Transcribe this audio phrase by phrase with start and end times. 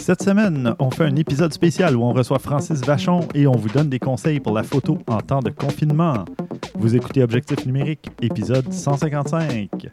[0.00, 3.68] Cette semaine, on fait un épisode spécial où on reçoit Francis Vachon et on vous
[3.68, 6.24] donne des conseils pour la photo en temps de confinement.
[6.74, 9.90] Vous écoutez Objectif numérique, épisode 155.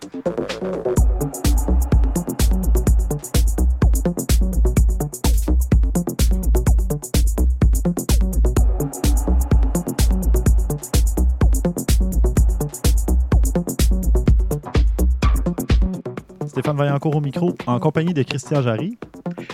[16.47, 18.97] Stéphane Vaillancourt au micro, en compagnie de Christian Jarry.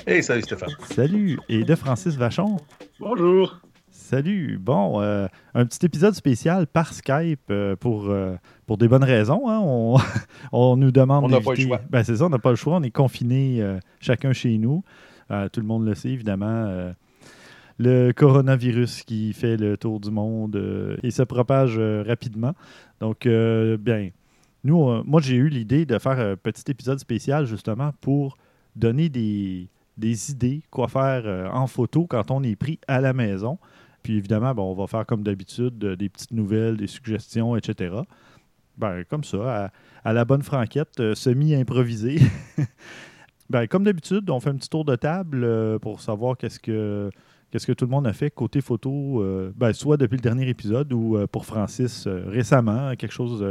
[0.05, 0.70] Hey, salut Stéphane.
[0.89, 1.39] Salut.
[1.49, 2.57] Et de Francis Vachon.
[2.99, 3.59] Bonjour.
[3.89, 4.57] Salut.
[4.59, 8.35] Bon, euh, un petit épisode spécial par Skype euh, pour, euh,
[8.66, 9.47] pour des bonnes raisons.
[9.49, 9.59] hein.
[9.63, 9.97] On,
[10.52, 11.80] on nous demande On n'a pas le choix.
[11.89, 12.75] Ben, c'est ça, on n'a pas le choix.
[12.77, 14.84] On est confinés euh, chacun chez nous.
[15.31, 16.45] Euh, tout le monde le sait, évidemment.
[16.67, 16.91] euh,
[17.80, 22.53] le coronavirus qui fait le tour du monde euh, et se propage euh, rapidement.
[22.99, 24.09] Donc, euh, bien,
[24.63, 28.38] nous, euh, moi, j'ai eu l'idée de faire un petit épisode spécial justement pour
[28.75, 33.13] donner des, des idées, quoi faire euh, en photo quand on est pris à la
[33.13, 33.58] maison.
[34.02, 37.95] Puis évidemment, on va faire comme d'habitude euh, des petites nouvelles, des suggestions, etc.
[38.77, 39.71] Ben, comme ça,
[40.03, 42.19] à, la bonne franquette, euh, semi-improvisé.
[43.49, 47.11] ben, comme d'habitude, on fait un petit tour de table pour savoir qu'est-ce que
[47.52, 49.23] tout le monde a fait côté photo,
[49.55, 53.45] ben, soit depuis le dernier épisode ou pour Francis récemment, quelque chose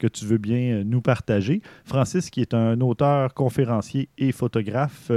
[0.00, 1.62] que tu veux bien euh, nous partager.
[1.84, 5.10] Francis, qui est un auteur, conférencier et photographe,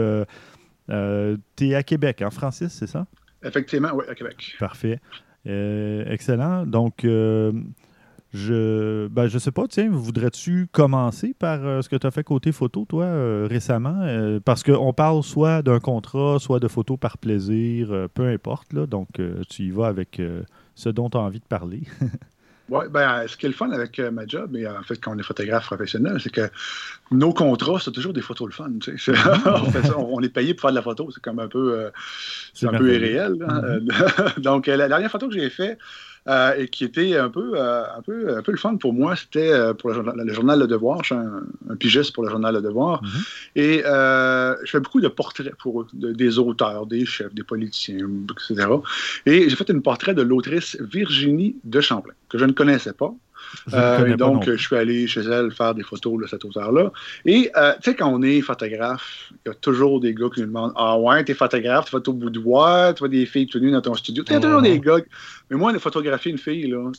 [0.90, 3.08] euh, tu es à Québec, hein, Francis, c'est ça?
[3.44, 4.56] Effectivement, oui, à Québec.
[4.59, 5.00] Parfait.
[5.48, 6.66] Euh, excellent.
[6.66, 7.52] Donc, euh,
[8.34, 12.23] je ben, je sais pas, tiens, voudrais-tu commencer par euh, ce que tu as fait
[12.23, 14.00] côté photo, toi, euh, récemment?
[14.02, 18.73] Euh, parce qu'on parle soit d'un contrat, soit de photos par plaisir, euh, peu importe.
[18.73, 20.44] Là, donc, euh, tu y vas avec euh,
[20.75, 21.84] ce dont tu as envie de parler.
[22.69, 25.14] Ouais, ben, ce qui est le fun avec euh, ma job, et en fait, quand
[25.14, 26.50] on est photographe professionnel, c'est que
[27.11, 28.72] nos contrats, c'est toujours des photos le fun.
[28.81, 29.14] Tu sais.
[29.14, 31.09] C'est- on, fait ça, on est payé pour faire de la photo.
[31.11, 31.91] C'est comme un peu, euh,
[32.53, 33.36] c'est un peu irréel.
[33.47, 33.61] hein.
[33.66, 33.80] Euh,
[34.38, 35.78] Donc, euh, la dernière photo que j'ai faite,
[36.28, 39.16] euh, et qui était un peu, euh, un, peu, un peu le fun pour moi,
[39.16, 41.00] c'était euh, pour le, journal- le journal Le Devoir.
[41.03, 43.03] Je suis un, un pigiste pour le journal Le Devoir.
[43.03, 43.09] Mhm.
[43.56, 48.07] Et je fais beaucoup de portraits pour eux, de- des auteurs, des chefs, des politiciens,
[48.31, 48.67] etc.
[49.25, 53.13] Et j'ai fait une portrait de l'autrice Virginie de Champlain, que je ne connaissais pas.
[53.74, 56.91] Euh, et donc, je suis allé chez elle faire des photos de cet auteur-là.
[57.25, 60.41] Et, euh, tu sais, quand on est photographe, il y a toujours des gars qui
[60.41, 63.59] nous demandent Ah ouais, t'es photographe, tu vas au boudoir, tu vois des filles tout
[63.59, 64.24] nues dans ton studio.
[64.28, 64.63] Il y a toujours Mhm.
[64.63, 64.97] des gars.
[65.50, 66.92] Mais moi, de photographier une fille, là,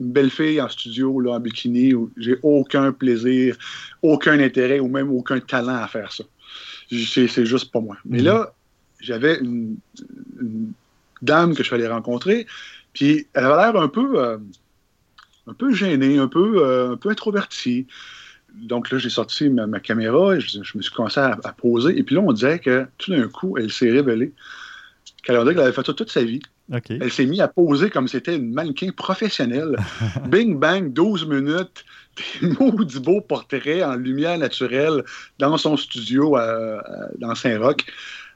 [0.00, 3.56] une belle fille en studio, là, en bikini, où j'ai aucun plaisir,
[4.02, 6.24] aucun intérêt ou même aucun talent à faire ça.
[6.90, 7.96] C'est juste pas moi.
[8.04, 8.24] Mais Mhm.
[8.26, 8.54] là,
[9.00, 9.76] j'avais une,
[10.40, 10.72] une
[11.22, 12.46] dame que je suis allé rencontrer,
[12.92, 14.22] puis elle avait l'air un peu.
[14.22, 14.38] euh,
[15.46, 17.86] un peu gêné, un peu, euh, un peu introverti.
[18.54, 21.52] Donc là, j'ai sorti ma, ma caméra et je, je me suis commencé à, à
[21.52, 21.98] poser.
[21.98, 24.32] Et puis là, on dirait que tout d'un coup, elle s'est révélée
[25.22, 26.40] qu'elle qu'elle avait fait ça toute sa vie.
[27.00, 29.76] Elle s'est mise à poser comme si c'était une mannequin professionnelle.
[30.28, 31.84] Bing bang, 12 minutes,
[32.40, 35.02] des maudits beaux portraits en lumière naturelle
[35.38, 36.42] dans son studio à-
[36.80, 37.84] à- dans Saint-Roch.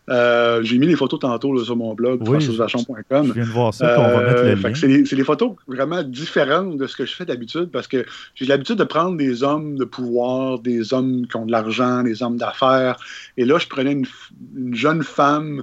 [0.08, 3.26] Euh, j'ai mis les photos tantôt là, sur mon blog, Oui, francisvachon.com.
[3.26, 4.74] Je viens de voir ça, on va mettre le Euh, lien.
[5.04, 8.04] c'est des- photos vraiment différentes de ce que je fais d'habitude parce que
[8.36, 12.22] j'ai l'habitude de prendre des hommes de pouvoir, des hommes qui ont de l'argent, des
[12.22, 12.96] hommes d'affaires.
[13.36, 15.62] Et là, je prenais une, jeune femme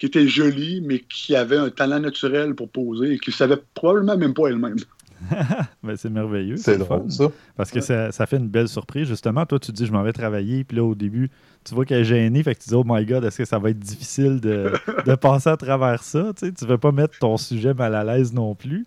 [0.00, 4.16] qui était jolie, mais qui avait un talent naturel pour poser et qui savait probablement
[4.16, 4.76] même pas elle-même.
[5.82, 6.56] Ben, c'est merveilleux.
[6.56, 6.98] C'est fun.
[6.98, 7.30] drôle, ça.
[7.56, 9.06] Parce que ça, ça fait une belle surprise.
[9.06, 10.64] Justement, toi, tu te dis, je m'en vais travailler.
[10.64, 11.30] Puis là, au début,
[11.64, 12.42] tu vois qu'elle est gênée.
[12.42, 14.72] Fait que tu dis, oh my God, est-ce que ça va être difficile de,
[15.06, 16.32] de passer à travers ça?
[16.36, 18.86] Tu ne veux pas mettre ton sujet mal à l'aise non plus.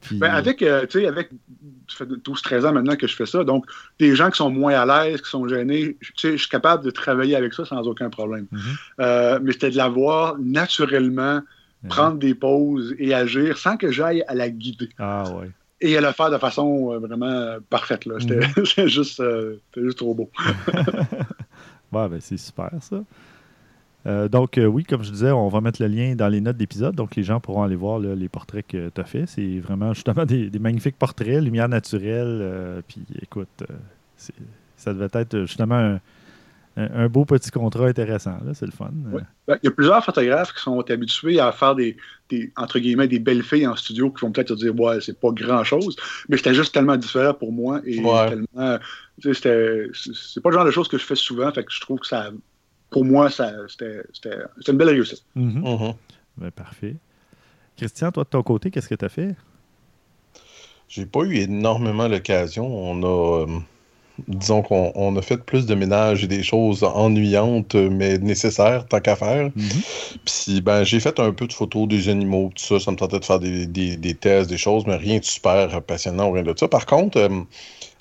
[0.00, 1.30] Puis, Ben, avec, euh, tu sais, avec,
[1.88, 3.66] ça fait 12-13 ans maintenant que je fais ça, donc
[4.00, 6.84] des gens qui sont moins à l'aise, qui sont gênés, tu sais, je suis capable
[6.84, 8.46] de travailler avec ça sans aucun problème.
[8.50, 8.60] Mhm.
[9.00, 11.40] Euh, mais c'était de la voir naturellement
[11.88, 14.88] prendre des pauses et agir sans que j'aille à la guider.
[14.98, 15.50] Ah ouais.
[15.84, 18.06] Et à le faire de façon euh, vraiment euh, parfaite.
[18.06, 18.14] là.
[18.20, 20.30] C'était juste, euh, c'était juste trop beau.
[21.92, 23.02] Ouais, ben, c'est super, ça.
[24.06, 26.56] Euh, donc, euh, oui, comme je disais, on va mettre le lien dans les notes
[26.56, 26.94] d'épisode.
[26.94, 29.26] Donc, les gens pourront aller voir là, les portraits que tu as fait.
[29.26, 32.82] C'est vraiment justement des, des magnifiques portraits, lumière naturelle.
[32.88, 33.62] puis, écoute,
[34.16, 34.32] c'est-
[34.78, 36.00] ça devait être justement un,
[36.76, 38.38] un- beau petit contrat intéressant.
[38.44, 38.54] là.
[38.54, 38.90] C'est le fun.
[38.92, 41.96] Ben, Il y a plusieurs photographes qui sont habitués à faire des,
[42.30, 45.18] des, entre guillemets, des belles filles en studio qui vont peut-être te dire, ouais, c'est
[45.20, 45.96] pas grand-chose,
[46.28, 48.28] mais c'était juste tellement différent pour moi et Ouais.
[48.30, 48.78] tellement,
[49.22, 52.06] c'est pas le genre de choses que je fais souvent, fait que je trouve que
[52.06, 52.30] ça,
[52.90, 55.24] pour moi, ça, c'était, c'était, c'était une belle réussite.
[55.34, 55.60] Mhm.
[55.62, 55.92] Mhm.
[56.38, 56.96] Ben, parfait.
[57.76, 59.34] Christian, toi, de ton côté, qu'est-ce que tu as fait?
[60.88, 62.66] J'ai pas eu énormément l'occasion.
[62.66, 63.46] On a.
[63.46, 63.58] euh,
[64.28, 69.16] disons qu'on a fait plus de ménage et des choses ennuyantes, mais nécessaires, tant qu'à
[69.16, 69.50] faire.
[69.56, 69.82] Mhm.
[70.24, 72.80] Puis, ben, j'ai fait un peu de photos des animaux, tout ça.
[72.80, 75.82] Ça me tentait de faire des, des- des tests, des choses, mais rien de super
[75.82, 76.68] passionnant ou rien de ça.
[76.68, 77.28] Par contre, euh,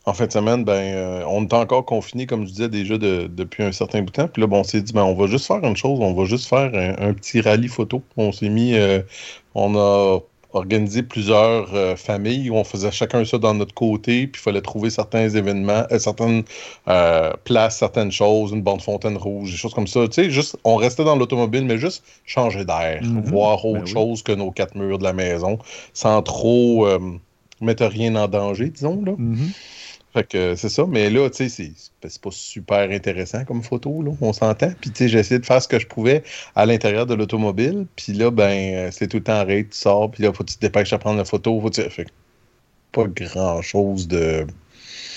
[0.06, 3.28] en fin de semaine, ben, euh, on est encore confiné, comme je disais déjà, de-
[3.28, 4.28] depuis un certain bout de temps.
[4.28, 6.26] Puis là, bon, on s'est dit, ben, on va juste faire une chose, on va
[6.26, 8.04] juste faire un, un petit rallye photo.
[8.18, 9.02] On s'est mis, euh,
[9.56, 10.20] on a
[10.54, 14.62] organisé plusieurs euh, familles où on faisait chacun ça dans notre côté, puis il fallait
[14.62, 16.44] trouver certains événements, euh, certaines
[16.88, 20.08] euh, places, certaines choses, une bande fontaine rouge, des choses comme ça.
[20.08, 23.22] Tu sais, juste, on restait dans l'automobile, mais juste changer d'air, Mhm.
[23.22, 23.92] voir autre Ben oui.
[23.92, 25.60] chose que nos quatre murs de la maison,
[25.94, 26.88] sans trop
[27.62, 29.14] mettre rien en danger, disons, là.
[29.18, 29.52] Mhm.
[30.14, 34.12] Fait que c'est ça, mais là, tu sais, c'est- pas super intéressant comme photo, là,
[34.22, 34.72] on s'entend.
[34.82, 36.24] Puis, tu sais, j'ai essayé de faire ce que je pouvais
[36.56, 37.88] à l'intérieur de l'automobile.
[37.96, 40.56] Puis là, ben, c'est tout le temps arrêté, tu sors, puis là, faut que tu
[40.58, 41.60] te dépêches à prendre la photo.
[41.62, 41.90] Faut que tu...
[41.90, 42.12] Fait que
[42.92, 44.46] pas grand-chose de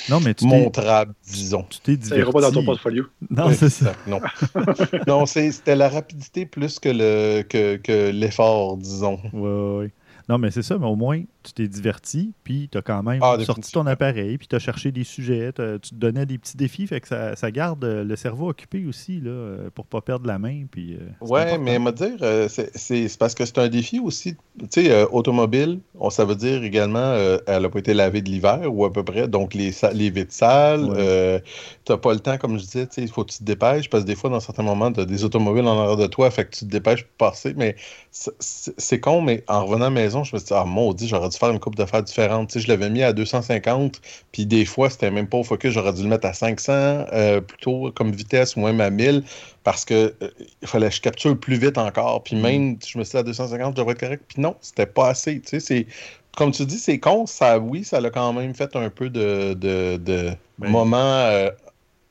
[0.09, 1.65] Non, mais tu t'es, montrable, disons.
[1.69, 2.21] tu t'es Ça diverti.
[2.21, 3.05] ira pas dans ton portfolio.
[3.31, 3.95] Non, c'est ça.
[4.07, 4.21] Non,
[5.09, 9.19] non c'est- c'était la rapidité plus que le que, que l'effort, disons.
[9.33, 9.91] Ouais, ouais.
[10.29, 13.21] Non, mais c'est ça, mais au moins, tu t'es diverti, puis tu as quand même
[13.23, 16.57] Ah, sorti ton appareil, puis tu as cherché des sujets, tu te donnais des petits
[16.57, 20.01] défis, fait que ça, ça garde euh, le cerveau occupé aussi, là, euh, pour pas
[20.01, 20.65] perdre la main.
[20.71, 22.17] Puis, euh, Ouais, mais me dire,
[22.49, 24.35] c'est- parce que c'est un défi aussi.
[24.59, 28.23] Tu sais, euh, automobile, on, ça veut dire également, euh, elle n'a pas été lavée
[28.23, 29.29] de l'hiver ou à peu près.
[29.29, 30.97] Donc, les, les vitres sales, Ouais.
[30.99, 31.39] euh,
[31.85, 33.89] t'as pas le temps, comme je disais, tu sais, il faut que tu te dépêches
[33.91, 36.31] parce que des fois, dans certains moments, tu as des automobiles en arrière de toi,
[36.31, 37.55] fait que tu te dépêches pour passer.
[37.57, 37.77] Mais
[38.11, 41.31] c'est con, mais en revenant à la maison, je me suis dit, ah, maudit, j'aurais
[41.35, 42.49] dû faire une coupe d'affaires différente.
[42.49, 44.01] Tu sais, je l'avais mis à 250,
[44.33, 47.41] puis des fois, c'était même pas au focus, j'aurais dû le mettre à 500, euh,
[47.41, 49.23] plutôt comme vitesse ou même à 1000
[49.63, 50.31] parce que euh,
[50.63, 52.23] il fallait que je capture plus vite encore.
[52.23, 52.41] Puis Mm.
[52.41, 54.25] même, je me suis dit à 250, je devrais être correct.
[54.29, 55.41] Puis non, c'était pas assez.
[55.41, 55.87] Tu sais, c'est.
[56.37, 59.55] Comme tu dis, c'est con, ça, oui, ça l'a quand même fait un peu de,
[59.55, 61.49] de, de Ben- moment euh,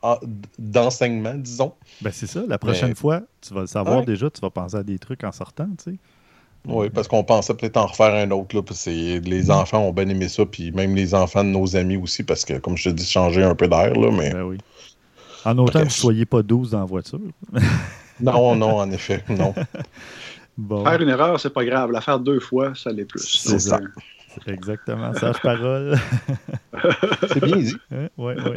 [0.01, 0.17] en-
[0.57, 1.73] d'enseignement, disons.
[2.01, 4.05] Ben, c'est ça, la prochaine Mais- fois, tu vas le savoir Ouais.
[4.05, 5.97] déjà, tu vas penser à des trucs en sortant, tu sais.
[6.65, 8.55] Oui, parce qu'on pensait peut-être en refaire un autre.
[8.55, 11.49] Là, parce que c'est- les enfants ont bien aimé ça, puis même les enfants de
[11.49, 14.31] nos amis aussi, parce que, comme je te dis, changer un peu d'air, là, mais.
[14.31, 14.57] Ben oui.
[15.45, 17.19] En autant que vous ne soyez pas 12 dans la voiture.
[18.21, 19.53] Non, non, en effet, non.
[20.57, 21.91] Bon, Faire une erreur, c'est pas grave.
[21.91, 23.19] La faire deux fois, ça l'est plus.
[23.25, 23.79] C'est ça.
[24.45, 25.97] exactement, sage parole.
[27.27, 27.75] C'est bien dit.
[27.91, 28.07] Hein?
[28.17, 28.53] Ouais, ouais.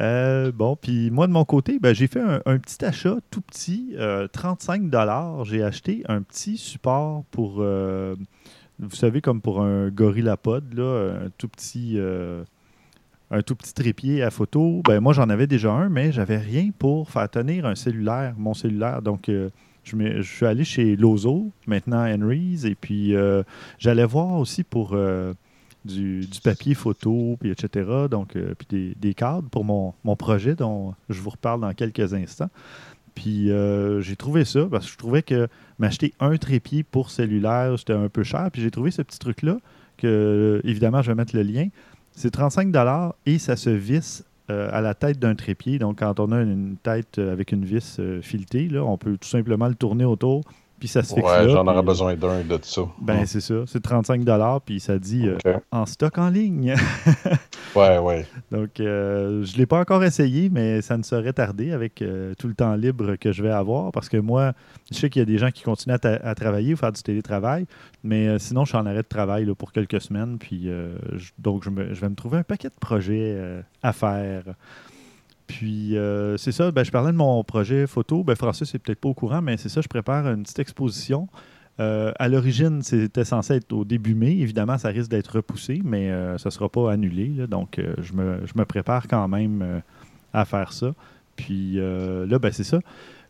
[0.00, 3.94] Euh, bon, puis moi de mon côté, ben, j'ai fait un, petit achat tout petit,
[3.96, 4.90] euh, 35
[5.44, 8.16] J'ai acheté un petit support pour, euh,
[8.78, 11.98] vous savez, comme pour un gorillapod, là, un tout petit,
[13.30, 14.82] un tout petit trépied à photo.
[14.84, 18.54] Ben, moi, j'en avais déjà un, mais j'avais rien pour faire tenir un cellulaire, mon
[18.54, 19.00] cellulaire.
[19.00, 19.30] Donc,
[19.84, 23.14] je, suis allé chez Lozo, maintenant Henry's, et puis
[23.78, 24.96] j'allais voir aussi pour
[25.84, 28.06] du, papier photo, puis etc.
[28.10, 32.14] Donc, euh, puis des, des cadres pour mon, projet dont je vous reparle dans quelques
[32.14, 32.50] instants.
[33.14, 35.48] Puis euh, j'ai trouvé ça parce que je trouvais que
[35.78, 38.48] m'acheter un trépied pour cellulaire, c'était un peu cher.
[38.52, 39.58] Puis j'ai trouvé ce petit truc-là
[39.96, 41.68] que, euh, évidemment, je vais mettre le lien.
[42.12, 42.74] C'est 35
[43.26, 45.78] et ça se visse à la tête d'un trépied.
[45.78, 49.74] Donc, quand on a une tête avec une vis filetée, on peut tout simplement le
[49.74, 50.44] tourner autour,
[50.78, 52.82] puis ça se fixe Ouais, j'en aurais puis- besoin d'un de ça.
[53.00, 53.54] Ben, c'est ça.
[53.66, 54.24] C'est 35
[54.64, 55.38] puis ça dit euh,
[55.70, 56.74] en stock en ligne.
[57.74, 58.24] Ouais, ouais.
[58.52, 62.32] Donc, euh, je ne l'ai pas encore essayé, mais ça ne saurait tarder avec euh,
[62.38, 64.52] tout le temps libre que je vais avoir parce que moi,
[64.92, 66.92] je sais qu'il y a des gens qui continuent à, ta- à travailler ou faire
[66.92, 67.66] du télétravail,
[68.04, 70.38] mais euh, sinon, je suis en arrêt de travail là, pour quelques semaines.
[70.38, 73.60] Puis, euh, je- donc, je, me- je vais me trouver un paquet de projets euh,
[73.82, 74.44] à faire.
[75.46, 78.24] Puis, euh, c'est ça, ben, je parlais de mon projet photo.
[78.24, 81.28] Ben, Francis n'est peut-être pas au courant, mais c'est ça, je prépare une petite exposition.
[81.80, 84.38] Euh, à l'origine, c'était censé être au début mai.
[84.38, 87.28] Évidemment, ça risque d'être repoussé, mais euh, ça ne sera pas annulé.
[87.36, 87.46] là.
[87.46, 89.82] donc, je, me, je me prépare quand même
[90.32, 90.94] à faire ça.
[91.36, 92.78] Puis là, ben, c'est ça.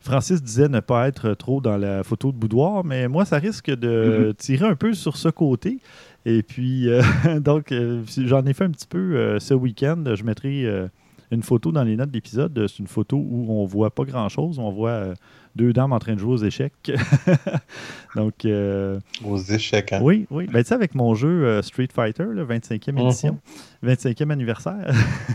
[0.00, 3.71] Francis disait ne pas être trop dans la photo de boudoir, mais moi, ça risque
[3.71, 5.78] de tirer un peu sur ce côté.
[6.26, 6.87] Et puis,
[7.40, 7.75] donc,
[8.18, 10.04] j'en ai fait un petit peu ce week-end.
[10.14, 10.90] Je mettrai
[11.31, 12.66] une photo dans les notes d'épisode.
[12.69, 14.59] C'est une photo où on voit pas grand-chose.
[14.59, 15.14] On voit euh,
[15.57, 16.73] deux dames en train de jouer aux échecs.
[18.16, 20.00] donc, euh, Aux échecs, hein?
[20.02, 20.47] oui, oui.
[20.52, 22.99] Ben, tu sais, avec mon jeu euh, Street Fighter, là, 25e Mhm.
[22.99, 23.38] édition,
[23.83, 24.93] 25e anniversaire,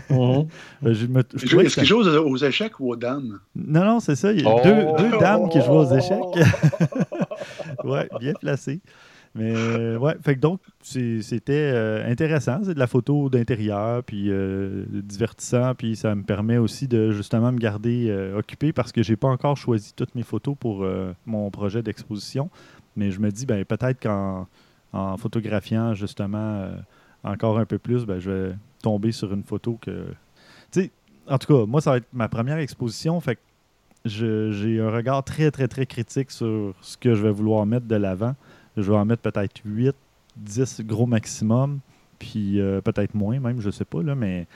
[0.09, 0.47] Mhm.
[0.81, 3.39] ben, je me- je Est-ce trouvais que qu'il joue aux, aux échecs ou aux dames?
[3.55, 4.31] non, non, c'est ça.
[4.31, 4.61] Il y a Oh!
[4.63, 6.19] deux, deux dames qui jouent aux échecs.
[7.83, 8.79] ouais, bien placé.
[9.35, 12.59] Mais euh, ouais, fait que donc, c'était euh, intéressant.
[12.63, 17.51] C'est de la photo d'intérieur, puis euh, divertissant, puis ça me permet aussi de justement
[17.51, 20.85] me garder occupé parce que j'ai pas encore choisi toutes mes photos pour
[21.25, 22.49] mon projet d'exposition.
[22.95, 24.47] Mais je me dis, ben, peut-être qu'en
[24.91, 26.67] en photographiant justement
[27.23, 30.05] encore un peu plus, ben, je vais tomber sur une photo que
[30.71, 30.91] sais,
[31.27, 33.19] en tout cas, moi, ça va être ma première exposition.
[33.19, 33.41] Fait que
[34.05, 37.95] j'ai un regard très, très, très critique sur ce que je vais vouloir mettre de
[37.95, 38.35] l'avant.
[38.77, 39.95] Je vais en mettre peut-être 8,
[40.37, 41.79] 10 gros maximum,
[42.17, 44.47] puis euh, peut-être moins même, je sais pas, mais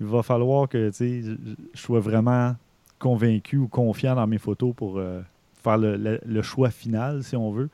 [0.00, 1.36] il va falloir que je
[1.74, 2.56] sois vraiment
[2.98, 5.20] convaincu ou confiant dans mes photos pour euh,
[5.62, 7.68] faire le, choix final, si on veut.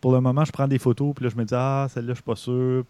[0.00, 2.16] Pour le moment, je prends des photos, puis là, je me dis, ah, celle-là, je
[2.16, 2.84] suis pas sûr.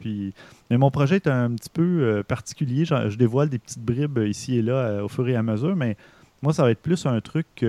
[0.71, 2.85] Mais mon projet est un petit peu euh, particulier.
[2.85, 5.97] Je, je, dévoile des petites bribes ici et là au fur et à mesure, mais
[6.43, 7.65] moi, ça va être plus un truc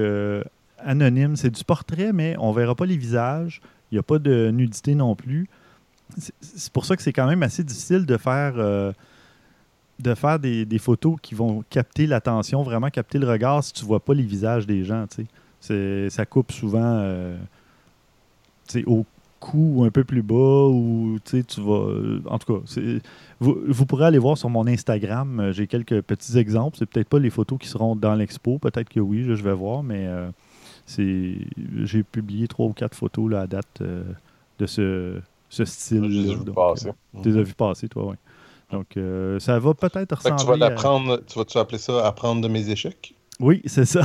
[0.80, 1.36] anonyme.
[1.36, 3.62] C'est du portrait, mais on verra pas les visages.
[3.94, 5.48] Il n'y a pas de nudité non plus.
[6.42, 8.92] C'est pour ça que c'est quand même assez difficile de faire, euh,
[10.00, 13.88] de faire des, photos qui vont capter l'attention, vraiment capter le regard si tu ne
[13.88, 15.06] vois pas les visages des gens.
[15.60, 17.38] Ça coupe souvent euh,
[18.88, 19.06] au
[19.40, 22.20] cou un peu plus bas ou tu vas.
[22.26, 22.82] En tout cas,
[23.40, 25.52] vous, vous, pourrez aller voir sur mon Instagram.
[25.52, 26.78] J'ai quelques petits exemples.
[26.80, 28.58] C'est peut-être pas les photos qui seront dans l'expo.
[28.58, 30.08] Peut-être que oui, je vais voir, mais.
[30.08, 30.32] Euh,
[30.88, 34.04] j'ai publié trois ou quatre photos là, à date euh,
[34.60, 36.04] de ce, ce style.
[36.04, 36.90] Je les ai vues passer.
[36.90, 38.16] Euh, tu les as vues passer, toi, oui.
[38.72, 40.44] Donc, euh, ça va peut-être ressembler.
[40.44, 43.14] tu vas l'apprendre, tu vas-tu appeler ça apprendre de mes échecs?
[43.40, 44.02] Oui, c'est ça.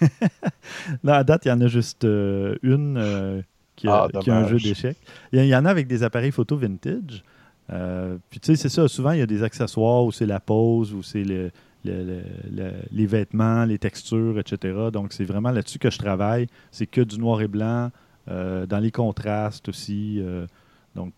[1.04, 3.44] là, à date, il y en a juste une
[3.76, 4.96] qui, a, ah, qui, a, un jeu d'échecs.
[5.32, 7.22] Il y en a avec des appareils photo vintage.
[7.68, 8.88] puis, tu sais, c'est ça.
[8.88, 11.50] Souvent, il y a des accessoires où c'est la pose, où c'est le,
[11.84, 14.90] les vêtements, les textures, etc.
[14.92, 16.46] Donc, c'est vraiment là-dessus que je travaille.
[16.70, 17.90] C'est que du noir et blanc,
[18.30, 20.20] euh, dans les contrastes aussi.
[20.20, 20.46] Euh,
[20.94, 21.12] donc,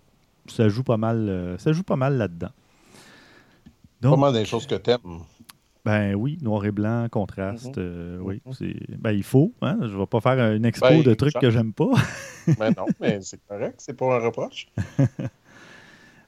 [0.46, 2.50] ça joue pas mal, euh, ça joue pas mal là-dedans.
[4.00, 5.20] Pas mal des choses que tu aimes.
[5.84, 8.20] Ben oui, noir et blanc, contraste, mhm.
[8.20, 8.42] oui.
[8.44, 8.98] Mhm.
[8.98, 9.52] Ben, il faut.
[9.62, 9.78] Hein?
[9.80, 11.92] Je ne vais pas faire une expo ben, de trucs que j'aime pas.
[12.58, 14.68] ben non, mais c'est correct, c'est pas un reproche.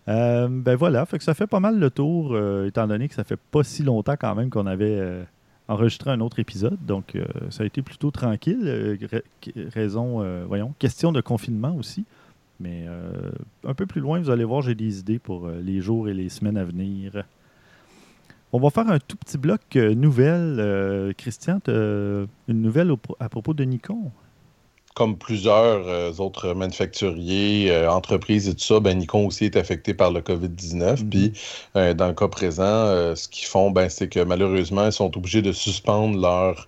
[0.09, 3.39] Euh, ben voilà, ça fait pas mal le tour, euh, étant donné que ça fait
[3.51, 5.23] pas si longtemps quand même qu'on avait euh,
[5.69, 6.79] enregistré un autre épisode.
[6.85, 7.17] Donc
[7.51, 8.99] ça a été plutôt tranquille.
[9.73, 12.05] raison, voyons, question de confinement aussi.
[12.61, 12.87] Mais
[13.67, 16.29] un peu plus loin, vous allez voir, j'ai des idées pour les jours et les
[16.29, 17.25] semaines à venir.
[18.53, 21.15] On va faire un tout petit bloc nouvelle.
[21.17, 24.11] Christian, une nouvelle à propos de Nikon?
[24.95, 29.95] Comme plusieurs euh, autres manufacturiers, euh, entreprises et tout ça, ben, Nikon aussi est affecté
[29.95, 31.03] par le COVID-19.
[31.03, 31.11] Mhm.
[31.11, 31.33] Puis,
[31.77, 32.63] euh, dans le cas présent,
[33.17, 36.67] ce qu'ils font, ben, c'est que malheureusement, ils sont obligés de suspendre leur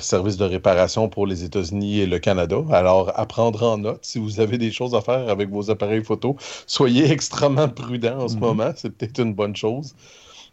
[0.00, 2.58] service de réparation pour les États-Unis et le Canada.
[2.70, 6.04] Alors, à prendre en note, si vous avez des choses à faire avec vos appareils
[6.04, 6.36] photo,
[6.68, 8.40] soyez extrêmement prudents en ce mhm.
[8.40, 8.72] moment.
[8.76, 9.94] C'est peut-être une bonne chose.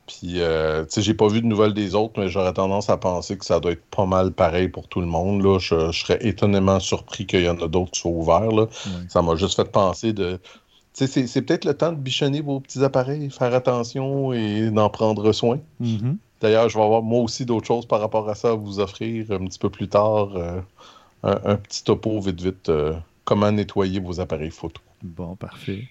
[0.10, 2.98] Puis, euh, tu sais, j'ai pas vu de nouvelles des autres, mais j'aurais tendance à
[2.98, 5.44] penser que ça doit être pas mal pareil pour tout le monde.
[5.44, 5.60] Là.
[5.60, 8.51] Je, serais étonnamment surpris qu'il y en a d'autres qui soient ouverts.
[8.51, 8.66] Là.
[9.08, 10.39] Ça m'a juste fait penser de.
[10.96, 14.89] Tu sais, c'est peut-être le temps de bichonner vos petits appareils, faire attention et d'en
[14.89, 15.60] prendre soin.
[15.80, 16.16] Mm-hmm.
[16.42, 19.32] D'ailleurs, je vais avoir moi aussi d'autres choses par rapport à ça à vous offrir
[19.32, 20.36] un petit peu plus tard.
[20.36, 20.60] Euh,
[21.22, 22.70] un, petit topo vite, vite.
[22.70, 22.94] Euh,
[23.25, 24.82] comment nettoyer vos appareils photo.
[25.04, 25.88] Bon, parfait.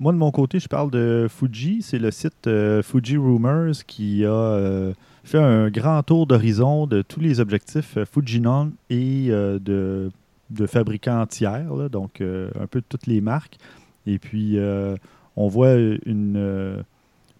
[0.00, 1.82] Moi, de mon côté, je parle de Fuji.
[1.82, 7.02] C'est le site euh, Fuji Rumors qui a euh, fait un grand tour d'horizon de
[7.02, 10.10] tous les objectifs euh, Fujinon et de,
[10.48, 13.58] de, fabricants tiers, donc un peu de toutes les marques.
[14.06, 14.58] Et puis,
[15.36, 15.74] on voit
[16.06, 16.82] une.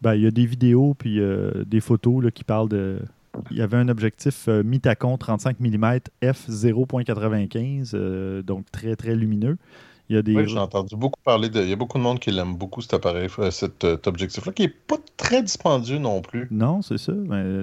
[0.03, 1.19] Ben, il y a des vidéos puis
[1.67, 2.99] des photos là, qui parlent de.
[3.51, 9.57] Il y avait un objectif Mitacon 35 mm f 0.95, donc très très lumineux.
[10.11, 11.61] Oui, j'ai entendu beaucoup parler de.
[11.63, 14.53] Il y a beaucoup de monde qui l'aime beaucoup, cet appareil, euh, cet, euh, objectif-là,
[14.53, 16.49] qui n'est pas très dispendieux non plus.
[16.51, 17.13] Non, c'est ça.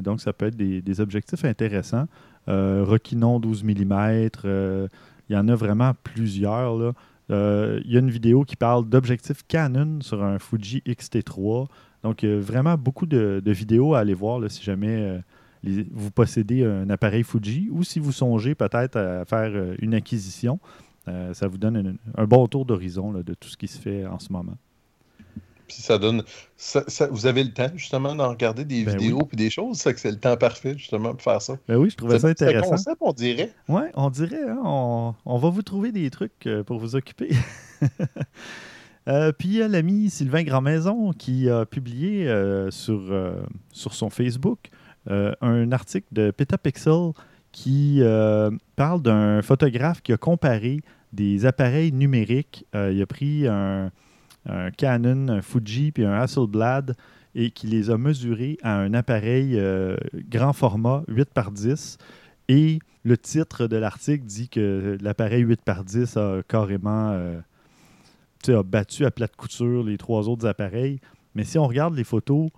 [0.02, 2.08] donc, ça peut être des, objectifs intéressants.
[2.48, 3.70] Euh, 12 mm.
[3.70, 4.90] il
[5.30, 6.78] y en a vraiment plusieurs.
[6.78, 6.94] Là.
[7.30, 11.68] Euh, il y a une vidéo qui parle d'objectifs Canon sur un Fuji X-T3.
[12.04, 15.20] Donc, il y a vraiment beaucoup de, vidéos à aller voir si jamais
[15.92, 20.62] vous possédez un appareil Fuji ou si vous songez peut-être à faire une acquisition.
[21.08, 24.20] Euh, ça vous donne un bon tour d'horizon de tout ce qui se fait en
[24.20, 24.58] ce moment.
[25.68, 26.24] Puis ça donne.
[27.12, 29.78] vous avez le temps, justement, d'en regarder des ben vidéos et des choses?
[29.78, 31.58] C'est que c'est le temps parfait, justement, pour faire ça.
[31.68, 32.78] Ben oui, je trouvais ça intéressant.
[32.78, 33.52] C'est concept, on dirait.
[33.68, 34.50] Oui, on dirait.
[34.50, 37.32] Hein, on, va vous trouver des trucs euh, pour vous occuper.
[39.08, 43.14] euh, puis il y a l'ami Sylvain Grandmaison qui a publié euh, sur,
[43.72, 44.70] sur son Facebook
[45.10, 47.12] un article de Petapixel
[47.54, 48.02] qui
[48.76, 50.82] parle d'un photographe qui a comparé
[51.14, 52.66] des appareils numériques.
[52.76, 53.92] Euh, il a pris un,
[54.78, 56.96] Canon, un Fuji puis un Hasselblad
[57.36, 61.98] et qui les a mesurés à un appareil euh, grand format 8 par 10.
[62.48, 67.40] Et le titre de l'article dit que l'appareil 8 par 10 a carrément euh,
[68.64, 71.00] battu à plate couture les trois autres appareils.
[71.36, 72.50] Mais si on regarde les photos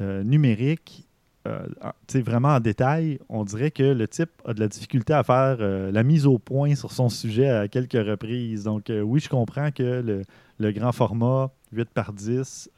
[0.00, 1.07] numériques,
[1.48, 5.58] euh, vraiment en détail, on dirait que le type a de la difficulté à faire
[5.60, 8.64] euh, la mise au point sur son sujet à quelques reprises.
[8.64, 10.22] Donc, euh, oui, je comprends que
[10.58, 12.70] le, grand format 8 par 10,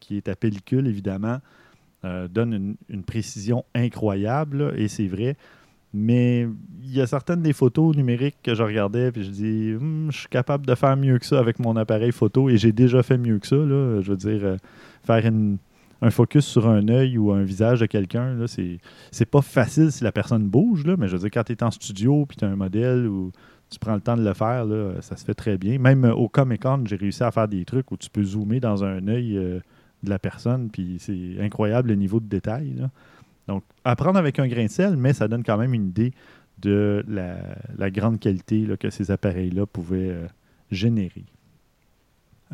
[0.00, 1.38] qui est à pellicule, évidemment,
[2.04, 5.36] donne une, précision incroyable, et c'est vrai.
[5.92, 6.46] Mais
[6.82, 10.18] il y a certaines des photos numériques que je regardais, puis je dis, hum, je
[10.18, 13.18] suis capable de faire mieux que ça avec mon appareil photo, et j'ai déjà fait
[13.18, 13.56] mieux que ça.
[13.56, 14.56] Je veux dire,
[15.02, 15.58] faire une
[16.00, 20.12] un focus sur un œil ou un visage de quelqu'un, c'est, pas facile si la
[20.12, 22.48] personne bouge, là, mais je veux dire, quand tu es en studio puis tu as
[22.48, 23.32] un modèle ou
[23.70, 25.78] tu prends le temps de le faire, là, ça se fait très bien.
[25.78, 28.60] Même euh, au Comic Con, j'ai réussi à faire des trucs où tu peux zoomer
[28.60, 29.60] dans un œil euh,
[30.02, 32.76] de la personne, puis c'est incroyable le niveau de détail.
[33.46, 36.12] Donc, apprendre avec un grain de sel, mais ça donne quand même une idée
[36.60, 40.26] de la, grande qualité que ces appareils-là pouvaient euh,
[40.70, 41.24] générer.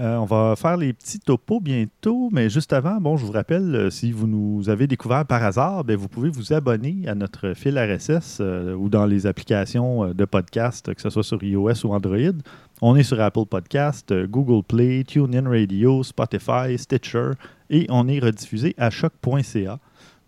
[0.00, 3.76] Euh, on va faire les petits topos bientôt, mais juste avant, bon, je vous rappelle,
[3.76, 7.54] euh, si vous nous avez découvert par hasard, ben, vous pouvez vous abonner à notre
[7.54, 11.94] fil RSS euh, ou dans les applications de podcast, que ce soit sur iOS ou
[11.94, 12.34] Android.
[12.82, 17.30] On est sur Apple Podcast, Google Play, TuneIn Radio, Spotify, Stitcher
[17.70, 19.78] et on est rediffusé à choc.ca.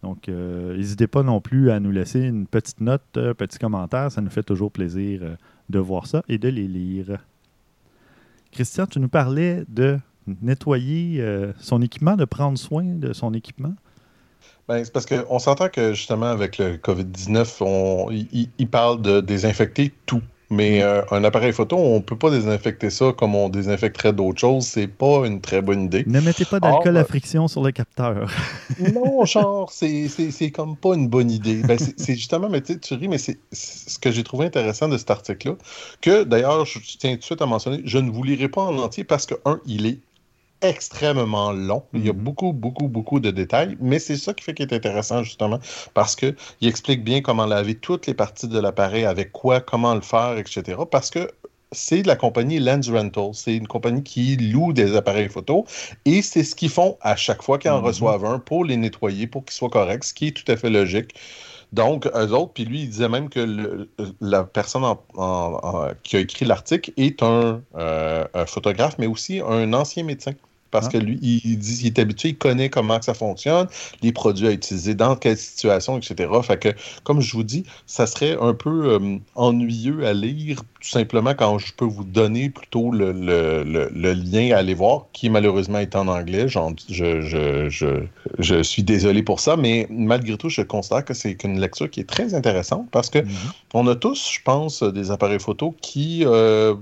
[0.03, 4.13] Donc, n'hésitez pas non plus à nous laisser une petite note, un petit commentaire.
[4.13, 5.23] Ça nous fait toujours plaisir
[5.69, 7.19] de voir ça et de les lire.
[8.57, 9.99] Christian, tu nous parlais de
[10.41, 13.75] nettoyer euh, son équipement, de prendre soin de son équipement.
[14.67, 20.23] Ben, c'est parce qu'on s'entend que justement avec le COVID-19, il, parle de désinfecter tout.
[20.49, 24.39] Mais euh, un appareil photo, on ne peut pas désinfecter ça comme on désinfecterait d'autres
[24.39, 24.65] choses.
[24.67, 26.05] C'est pas une très bonne idée.
[26.07, 28.31] Ne mettez pas d'alcool à friction sur le capteur.
[28.95, 31.63] non, genre, c'est comme pas une bonne idée.
[31.63, 35.11] Ben, c'est justement, mais tu ris, mais c'est ce que j'ai trouvé intéressant de cet
[35.11, 35.57] article-là.
[36.01, 38.79] Que d'ailleurs, je tiens tout de suite à mentionner, je ne vous lirai pas en
[38.79, 39.99] entier parce que, un, il est
[40.63, 41.83] extrêmement long.
[41.93, 42.19] Il y a mhm.
[42.21, 45.59] beaucoup, beaucoup, beaucoup de détails, mais c'est ça qui fait qu'il est intéressant, justement,
[45.95, 50.01] parce qu'il explique bien comment laver toutes les parties de l'appareil, avec quoi, comment le
[50.01, 50.79] faire, etc.
[50.91, 51.31] Parce que
[51.73, 53.31] c'est la compagnie Lens Rental.
[53.33, 55.67] C'est une compagnie qui loue des appareils photo
[56.05, 57.87] et c'est ce qu'ils font à chaque fois qu'ils en mhm.
[57.87, 60.71] reçoivent un pour les nettoyer, pour qu'ils soient corrects, ce qui est tout à fait
[60.71, 61.15] logique.
[61.73, 63.89] Donc, eux autres, puis lui, il disait même que
[64.21, 64.83] la personne
[66.03, 70.33] qui a écrit l'article est euh, un, photographe, mais aussi un ancien médecin.
[70.71, 73.67] Parce que lui, il dit est habitué, il connaît comment ça fonctionne,
[74.03, 76.31] les produits à utiliser, dans quelle situation, etc.
[76.43, 76.69] Fait que,
[77.05, 81.59] comme je vous dis, ça serait un peu euh, ennuyeux à lire, tout simplement quand
[81.59, 86.49] je peux vous donner plutôt le, lien à aller voir, qui malheureusement est en anglais.
[86.49, 87.69] Genre, je,
[88.39, 92.01] je, suis désolé pour ça, mais malgré tout, je considère que c'est une lecture qui
[92.01, 93.53] est très intéressante parce que mm-hmm.
[93.75, 96.23] on a tous, je pense, des appareils photo qui.
[96.25, 96.75] Euh,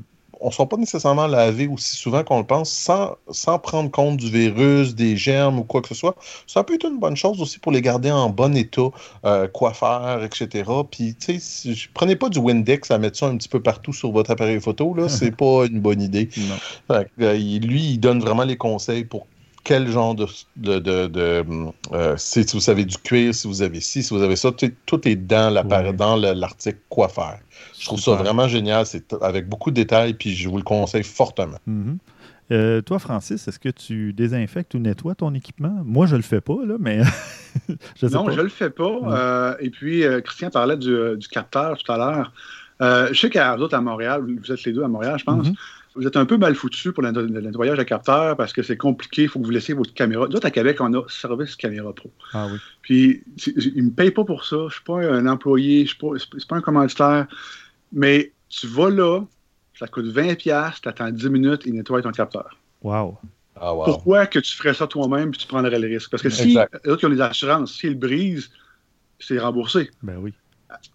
[0.45, 4.19] on ne sera pas nécessairement lavé aussi souvent qu'on le pense sans, sans prendre compte
[4.19, 6.17] du virus, des germes ou quoi que ce soit.
[6.47, 8.91] Ça peut être une bonne chose aussi pour les garder en bon état,
[9.25, 10.71] euh, quoi faire, etc.
[10.91, 14.13] Puis, tu sais, prenez pas du Windex à mettre ça un petit peu partout sur
[14.13, 16.29] votre appareil photo, là, c'est pas une bonne idée.
[16.91, 19.27] Euh, lui, il donne vraiment les conseils pour
[19.65, 20.27] quel genre de.
[20.57, 21.35] de,
[21.93, 25.09] euh, si vous avez du cuir, si vous avez ci, si vous avez ça, tout
[25.09, 27.39] est dans l'article quoi faire.
[27.79, 28.87] Je trouve ça vraiment génial.
[28.87, 31.59] C'est avec beaucoup de détails, puis je vous le conseille fortement.
[31.69, 31.97] Mm-hmm.
[32.53, 35.81] Euh, toi, Francis, est-ce que tu désinfectes ou nettoies ton équipement?
[35.83, 37.01] Moi, je le fais pas, là, mais
[37.97, 38.85] je sais Non, je le fais pas.
[38.85, 40.95] Euh, et puis, Christian parlait du,
[41.31, 42.33] capteur tout à l'heure.
[43.11, 45.49] je sais qu'à vous à Montréal, vous êtes les deux à Montréal, je pense.
[45.49, 45.55] Mm-hmm
[45.95, 49.23] vous êtes un peu mal foutu pour le nettoyage de capteur parce que c'est compliqué,
[49.23, 50.27] il faut que vous laissiez votre caméra.
[50.29, 52.11] Nous, à Québec, on a service caméra pro.
[52.33, 52.59] Ah oui.
[52.83, 53.23] Puis,
[53.57, 54.57] ils ne me payent pas pour ça.
[54.57, 57.27] Je ne suis pas un employé, ce n'est pas, un commanditaire.
[57.93, 59.23] Mais tu vas là,
[59.79, 62.59] ça coûte 20$, tu attends 10 minutes, ils nettoient ton capteur.
[62.83, 63.19] Wow.
[63.57, 63.85] Ah, wow.
[63.85, 66.11] Pourquoi que tu ferais ça toi-même et tu prendrais le risque?
[66.11, 68.51] Parce que si eux qui ont des assurances, s'ils brisent,
[69.21, 69.91] c'est remboursé.
[70.03, 70.35] Ben oui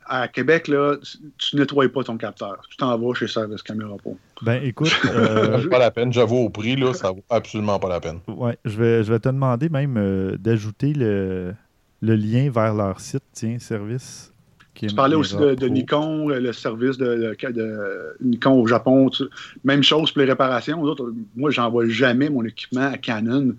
[0.05, 0.95] à Québec, là,
[1.37, 2.61] tu ne nettoies pas ton capteur.
[2.69, 4.17] Tu t'en vas chez Service Caméra Pro.
[4.41, 4.95] Ben écoute.
[5.09, 8.19] Euh, pas la peine, j'avoue au prix, là, ça vaut absolument pas la peine.
[8.27, 11.53] Ouais, je vais, je vais te demander même euh, d'ajouter le,
[12.01, 14.31] le, lien vers leur site, tiens, service.
[14.75, 17.35] Tu parlais aussi de, Nikon, le service de,
[18.21, 19.09] Nikon au Japon.
[19.63, 20.81] Même chose pour les réparations.
[20.81, 23.55] Autres, moi, j'envoie jamais mon équipement à Canon.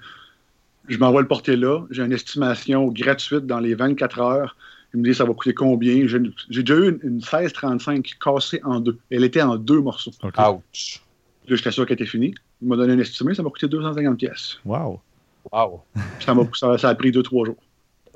[0.88, 1.83] Je m'envoie le porter là.
[1.90, 4.56] J'ai une estimation gratuite dans les 24 heures.
[4.94, 6.07] Il me dit ça va coûter combien?
[6.07, 8.98] J'ai déjà eu une, 1635 cassée en deux.
[9.11, 10.12] Elle était en deux morceaux.
[10.22, 11.03] Ouch.
[11.46, 12.35] J'étais sûr qu'elle était finie.
[12.62, 14.59] Il m'a donné un estimé, ça m'a coûté 250 pièces.
[14.64, 15.00] Wow.
[15.53, 15.83] Wow.
[16.20, 17.57] Ça, ça, a pris deux, trois jours.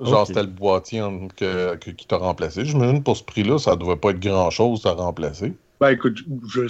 [0.01, 1.03] Genre, c'était le boîtier
[1.37, 2.65] qui t'a remplacé.
[2.65, 5.55] Je me J'imagine pour ce prix-là, ça ne devait pas être grand-chose à remplacer.
[5.81, 6.67] Ben écoute, je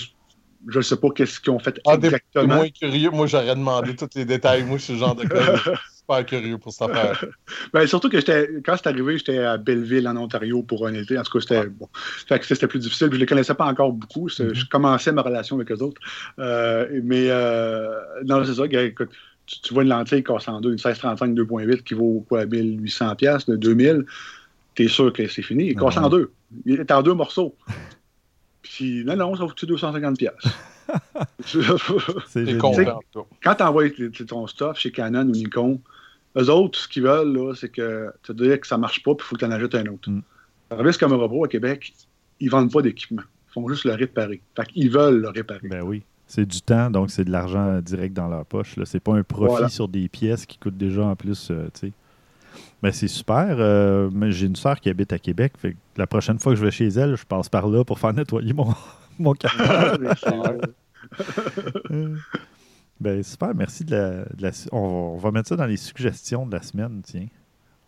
[0.67, 2.57] je ne sais pas qu'est-ce qu'ils ont fait ah, exactement.
[2.57, 4.65] Moi, curieux, moi j'aurais demandé tous les détails.
[4.65, 5.25] Moi, je suis le genre de
[6.05, 7.25] super curieux pour cette affaire.
[7.73, 11.19] ben, surtout que quand c'est arrivé, j'étais à Belleville, en Ontario, pour un été.
[11.19, 11.89] En tout cas, c'était, bon,
[12.27, 13.09] c'était plus difficile.
[13.11, 14.29] Je ne les connaissais pas encore beaucoup.
[14.29, 14.55] Mm-hmm.
[14.55, 16.01] Je commençais ma relation avec eux autres.
[16.39, 18.65] Euh, mais euh, non, c'est ça.
[18.67, 19.11] Écoute,
[19.47, 23.57] tu, vois une lentille casse en deux, une 1635 2.8 qui vaut quoi, 1800$, de
[23.57, 24.05] 2000
[24.75, 25.69] t'es sûr que c'est fini.
[25.69, 26.33] Il casse en deux.
[26.67, 27.55] Il est en deux morceaux.
[28.63, 30.19] Puis, non, non, ça coûte 250
[32.27, 33.01] c'est content.
[33.43, 33.91] Quand tu envoies
[34.27, 35.81] ton stuff chez Canon ou Nikon,
[36.37, 39.29] eux autres, ce qu'ils veulent, c'est que tu dis que ça marche pas, puis il
[39.29, 40.11] faut que tu en ajoutes un autre.
[40.11, 40.23] Mm.
[40.71, 41.93] Service Camera Pro à Québec,
[42.41, 43.23] ils vendent pas d'équipement.
[43.49, 44.41] Ils font juste le réparer.
[44.57, 45.69] Fait qu'ils veulent le réparer.
[45.69, 46.03] Ben oui.
[46.27, 48.77] C'est du temps, donc c'est de l'argent direct dans leur poche.
[48.85, 51.93] C'est pas un profit sur des pièces qui coûtent déjà en plus, euh, tu sais.
[52.83, 53.57] Mais c'est super.
[53.59, 55.53] Euh, j'ai une soeur qui habite à Québec.
[55.97, 58.53] la prochaine fois que je vais chez elle, je passe par là pour faire nettoyer
[58.53, 58.75] mon,
[59.19, 59.35] mon
[63.05, 63.55] ben, super.
[63.55, 64.51] Merci de la.
[64.73, 67.27] on, va mettre ça dans les suggestions de la semaine, tiens.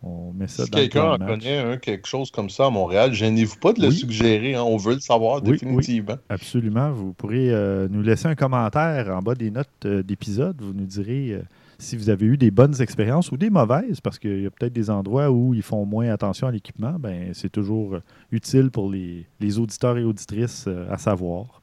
[0.03, 3.73] On met ça si quelqu'un en connaît quelque chose comme ça à Montréal, gênez-vous pas
[3.73, 4.55] de le suggérer.
[4.55, 4.63] Hein.
[4.63, 6.17] on veut le savoir définitivement.
[6.29, 6.93] absolument.
[6.93, 10.61] Vous pourrez euh, nous laisser un commentaire en bas des notes euh, d'épisode.
[10.61, 11.41] Vous nous direz
[11.79, 14.73] si vous avez eu des bonnes expériences ou des mauvaises, parce qu'il y a peut-être
[14.73, 17.99] des endroits où ils font moins attention à l'équipement, ben, c'est toujours
[18.33, 19.27] utile pour les,
[19.59, 21.61] auditeurs et auditrices euh, à savoir.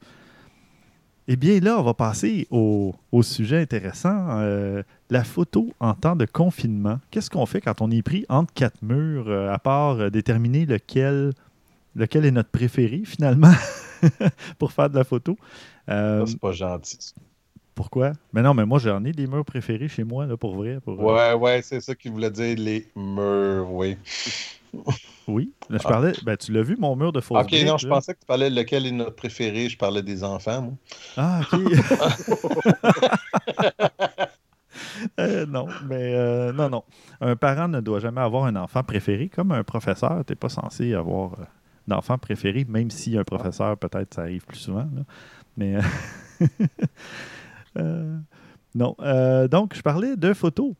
[1.26, 6.26] Eh bien, là, on va passer au, sujet intéressant, euh, la photo en temps de
[6.26, 7.00] confinement.
[7.10, 11.32] Qu'est-ce qu'on fait quand on est pris entre quatre murs, euh, à part déterminer lequel,
[11.96, 13.52] lequel est notre préféré, finalement,
[14.58, 15.38] pour faire de la photo?
[15.88, 17.14] c'est pas gentil.
[17.74, 18.12] Pourquoi?
[18.32, 20.78] Mais non, mais moi, j'en ai des murs préférés chez moi, là, pour vrai.
[20.84, 23.96] Pour, euh, ouais, ouais, c'est ça qu'il voulait dire, les murs, oui.
[25.28, 25.88] Oui, je ah.
[25.88, 26.12] parlais.
[26.24, 28.50] Ben, tu l'as vu, mon mur de fausse Ok, non, je pensais que tu parlais
[28.50, 29.68] de lequel est notre préféré.
[29.68, 30.74] Je parlais des enfants, moi.
[31.16, 31.60] Ah, ok.
[35.20, 36.84] Euh, non, mais euh, non, non.
[37.20, 39.28] Un parent ne doit jamais avoir un enfant préféré.
[39.28, 41.36] Comme un professeur, tu n'es pas censé avoir
[41.86, 44.88] d'enfant préféré, même si un professeur, peut-être, ça arrive plus souvent.
[44.94, 45.02] Là.
[45.56, 45.76] Mais.
[47.76, 48.16] Euh,
[48.74, 48.94] non.
[49.00, 50.74] Euh, donc, je parlais de photos.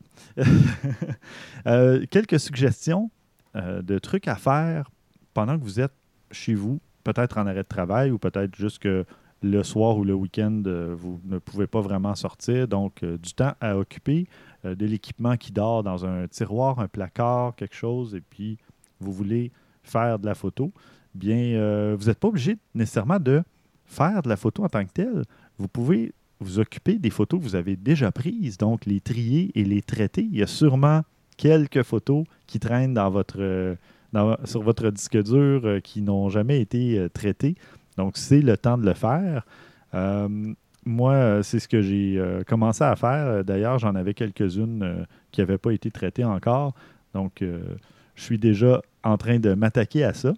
[1.67, 3.09] Euh, quelques suggestions
[3.55, 4.89] de trucs à faire
[5.33, 5.93] pendant que vous êtes
[6.31, 9.05] chez vous, peut-être en arrêt de travail ou peut-être juste que
[9.41, 10.63] le soir ou le week-end,
[10.97, 12.67] vous ne pouvez pas vraiment sortir.
[12.67, 14.27] Donc, du temps à occuper,
[14.63, 18.57] de l'équipement qui dort dans un tiroir, un placard, quelque chose, et puis
[18.99, 19.51] vous voulez
[19.83, 20.73] faire de la photo.
[21.13, 23.43] Bien, vous n'êtes pas obligé nécessairement de
[23.85, 25.23] faire de la photo en tant que telle.
[25.57, 29.63] Vous pouvez vous occuper des photos que vous avez déjà prises, donc les trier et
[29.63, 30.23] les traiter.
[30.23, 31.01] Il y a sûrement
[31.37, 33.75] quelques photos qui traînent euh,
[34.45, 37.55] sur votre disque dur euh, qui n'ont jamais été euh, traitées.
[37.97, 39.45] Donc, c'est le temps de le faire.
[40.85, 43.45] moi, c'est ce que j'ai commencé à faire.
[43.45, 46.73] D'ailleurs, j'en avais quelques-unes qui n'avaient pas été traitées encore.
[47.13, 50.33] Donc, je suis déjà en train de m'attaquer à ça.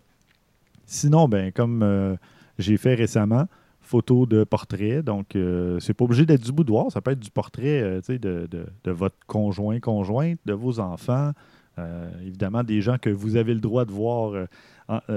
[0.85, 2.17] Sinon, ben, comme
[2.59, 3.47] j'ai fait récemment,
[3.87, 5.01] photo de portrait.
[5.01, 6.91] Donc, euh, c'est pas obligé d'être du boudoir.
[6.91, 11.31] Ça peut être du portrait euh, de, votre conjoint, conjointe, de vos enfants.
[11.79, 14.47] Euh, évidemment, des gens que vous avez le droit de voir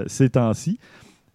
[0.07, 0.79] ces temps-ci.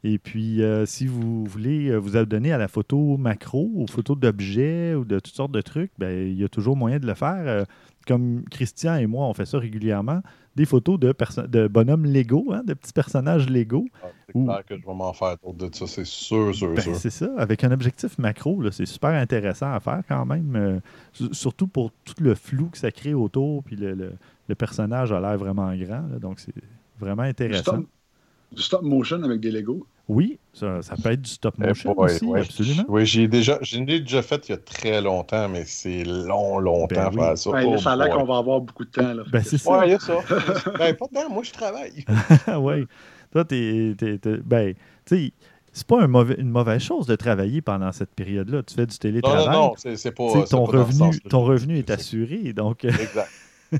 [0.03, 5.03] Et puis, si vous voulez vous adonner à la photo macro, aux photos d'objets ou
[5.03, 7.65] de toutes sortes de trucs, ben, il y a toujours moyen de le faire.
[8.07, 10.21] comme Christian et moi, on fait ça régulièrement
[10.55, 11.13] des photos de,
[11.47, 13.85] de bonhommes Lego, hein, de petits personnages Lego.
[14.01, 16.81] Ah, c'est clair que je vais m'en faire d'autres de ça, c'est sûr, sûr, ben,
[16.81, 16.95] sûr.
[16.95, 20.79] C'est ça, avec un objectif macro, c'est super intéressant à faire quand même, euh,
[21.31, 23.93] surtout pour tout le flou que ça crée autour, puis le,
[24.47, 26.53] le, personnage a l'air vraiment grand, donc c'est
[26.99, 27.83] vraiment intéressant.
[28.51, 29.85] du stop motion avec des Lego.
[30.07, 32.85] Oui, ça, peut être du stop eh motion aussi, absolument.
[32.87, 37.11] Oui, j'ai déjà, déjà fait il y a très longtemps, mais c'est long, longtemps ben
[37.11, 37.49] faire ça.
[37.65, 39.13] Oh ça a l'air qu'on va avoir beaucoup de temps.
[39.13, 39.79] Là, ben, c'est ça.
[39.79, 40.13] Oui, il y a ça.
[40.77, 42.05] ben, pas de temps, moi je travaille.
[42.59, 42.85] oui.
[43.31, 43.95] Toi, t'es.
[44.45, 45.33] Ben, tu sais
[45.75, 48.63] c'est pas un mauvais, une mauvaise chose de travailler pendant cette période-là.
[48.63, 49.45] Tu fais du télétravail.
[49.47, 50.45] Non, non, non c'est pas.
[50.49, 52.53] Ton, revenu, ton revenu est assuré.
[52.53, 52.85] Donc...
[52.85, 53.29] Exact.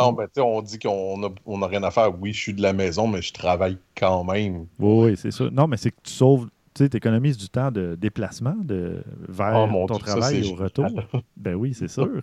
[0.00, 2.18] non, ben, tu sais, on dit qu'on n'a on a rien à faire.
[2.20, 4.66] Oui, je suis de la maison, mais je travaille quand même.
[4.78, 5.48] Oui, c'est ça.
[5.50, 9.68] Non, mais c'est que tu sauves, tu sais, économises du temps de déplacement de, vers
[9.72, 10.88] oh, ton travail et au retour.
[11.36, 12.22] ben oui, c'est sûr.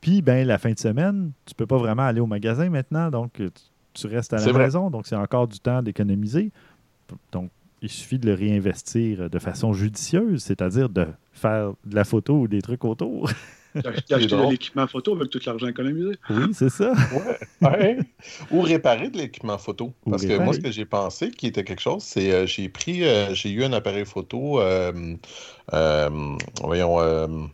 [0.00, 3.42] Puis, ben, la fin de semaine, tu peux pas vraiment aller au magasin maintenant, donc
[3.94, 6.52] tu, restes à la maison, donc c'est encore du temps d'économiser.
[7.32, 7.50] Donc,
[7.82, 12.48] il suffit de le réinvestir de façon judicieuse, c'est-à-dire de faire de la photo ou
[12.48, 13.30] des trucs autour.
[13.82, 16.16] D'acheter de l'équipement photo avec tout l'argent économisé.
[16.30, 16.92] Oui, c'est ça.
[17.62, 17.98] ouais,
[18.50, 19.92] Ou réparer de l'équipement photo.
[20.08, 23.04] Parce que moi, ce que j'ai pensé qui était quelque chose, c'est euh, j'ai pris,
[23.04, 25.16] euh, j'ai eu un appareil photo, euh,
[26.62, 27.50] voyons,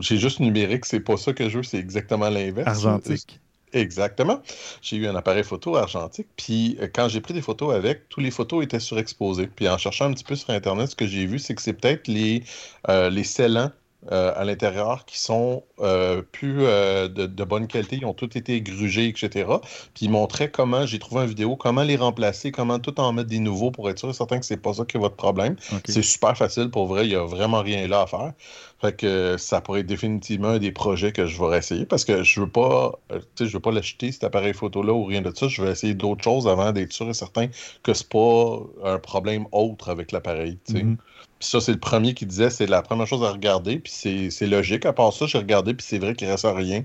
[0.00, 2.68] j'ai juste numérique, c'est pas ça que je veux, c'est exactement l'inverse.
[2.68, 3.40] Argentique.
[3.72, 4.40] Exactement.
[4.80, 8.20] J'ai eu un appareil photo argentique, puis euh, quand j'ai pris des photos avec, tous
[8.20, 9.46] les photos étaient surexposées.
[9.46, 11.74] Puis en cherchant un petit peu sur Internet, ce que j'ai vu, c'est que c'est
[11.74, 12.42] peut-être les,
[12.88, 13.70] euh, les scellants
[14.12, 17.96] euh, à l'intérieur qui sont euh, plus euh, de, bonne qualité.
[17.96, 19.44] Ils ont tous été grugés, etc.
[19.92, 23.28] Puis ils montraient comment, j'ai trouvé une vidéo, comment les remplacer, comment tout en mettre
[23.28, 25.56] des nouveaux pour être sûr et certain que c'est pas ça qui est votre problème.
[25.84, 28.34] C'est super facile pour vrai, il n'y a vraiment rien là à faire.
[28.80, 32.22] Fait que ça pourrait être définitivement un des projets que je vais essayer parce que
[32.22, 33.00] je veux pas,
[33.40, 35.48] je veux pas l'acheter cet appareil photo-là ou rien de ça.
[35.48, 37.48] Je vais essayer d'autres choses avant d'être sûr et certain
[37.82, 40.56] que c'est pas un problème autre avec l'appareil.
[40.68, 40.96] Mm-hmm.
[41.38, 44.46] Puis ça, c'est le premier qui disait, c'est la première chose à regarder, puis c'est
[44.46, 44.86] logique.
[44.86, 46.84] À part ça, j'ai regardé, puis c'est vrai qu'il reste rien.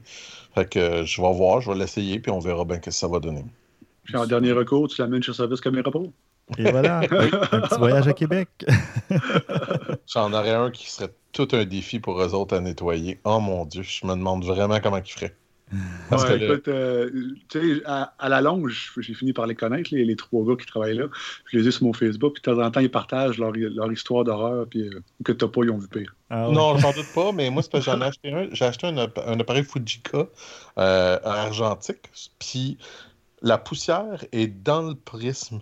[0.53, 2.91] Fait que euh, je vais voir, je vais l'essayer, puis on verra bien ce que
[2.91, 3.43] ça va donner.
[4.03, 6.13] Puis en dernier recours, tu l'amènes chez Service Caméra Pro.
[6.57, 8.49] Et voilà, un petit voyage à Québec.
[10.13, 13.19] J'en aurais un qui serait tout un défi pour eux autres à nettoyer.
[13.23, 15.35] Oh mon Dieu, je me demande vraiment comment ils feraient.
[16.09, 17.09] Parce que écoute, euh,
[17.85, 21.05] à, la longue, j'ai fini par les connaître, les, trois gars qui travaillent là.
[21.51, 23.53] Je les ai sur mon Facebook, puis de temps en temps, ils partagent leur,
[23.91, 26.15] histoire d'horreur, puis euh, que t'as pas, ils ont vu pire.
[26.29, 28.47] Ah non, j'en doute pas, mais moi, c'est parce que j'en ai acheté un.
[28.51, 28.97] J'ai acheté un,
[29.39, 30.27] appareil Fujika
[30.77, 32.09] euh, argentique,
[32.39, 32.77] puis
[33.41, 35.61] la poussière est dans le prisme.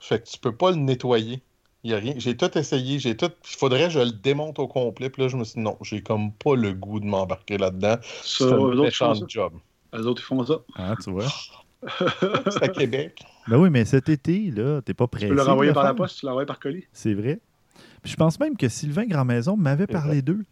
[0.00, 1.42] Fait que tu peux pas le nettoyer.
[1.84, 2.14] Il y a rien.
[2.16, 3.30] J'ai tout essayé, j'ai tout.
[3.44, 5.10] Il faudrait que je le démonte au complet.
[5.10, 7.96] Puis là, je me suis dit non, j'ai comme pas le goût de m'embarquer là-dedans.
[8.22, 9.52] C'est un méchant job.
[9.92, 10.60] Les autres, ils font ça?
[10.74, 11.26] Ah, tu vois.
[12.50, 13.22] c'est à Québec.
[13.46, 15.22] Ben oui, mais cet été, là, t'es pas prêt.
[15.22, 16.84] Tu peux le renvoyer par la poste, tu l'envoies par colis?
[16.92, 17.40] C'est vrai.
[18.02, 20.44] Puis je pense même que Sylvain Grandmaison m'avait parlé d'eux.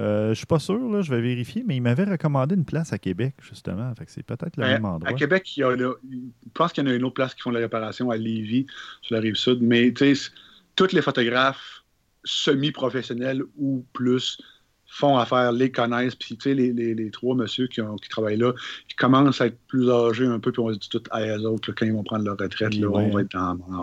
[0.00, 2.92] Euh, je suis pas sûr, là, je vais vérifier, mais il m'avait recommandé une place
[2.92, 3.92] à Québec, justement.
[3.96, 5.10] Fait que c'est peut-être le ben, même endroit.
[5.10, 5.88] À Québec, il y a, je
[6.54, 8.66] pense qu'il y en a une autre place qui font la réparation à Lévis,
[9.02, 9.60] sur la rive sud.
[9.60, 10.30] Mais tu sais,
[10.78, 11.82] tous les photographes
[12.22, 14.38] semi-professionnels ou plus
[14.86, 16.14] font affaire, les connaissent.
[16.14, 18.52] Puis, tu sais, les, les, les, trois messieurs qui, ont, qui, travaillent là,
[18.88, 21.46] qui commencent à être plus âgés un peu, puis on se dit tout à eux
[21.46, 23.80] autres, quand ils vont prendre leur retraite, là, on va être dans la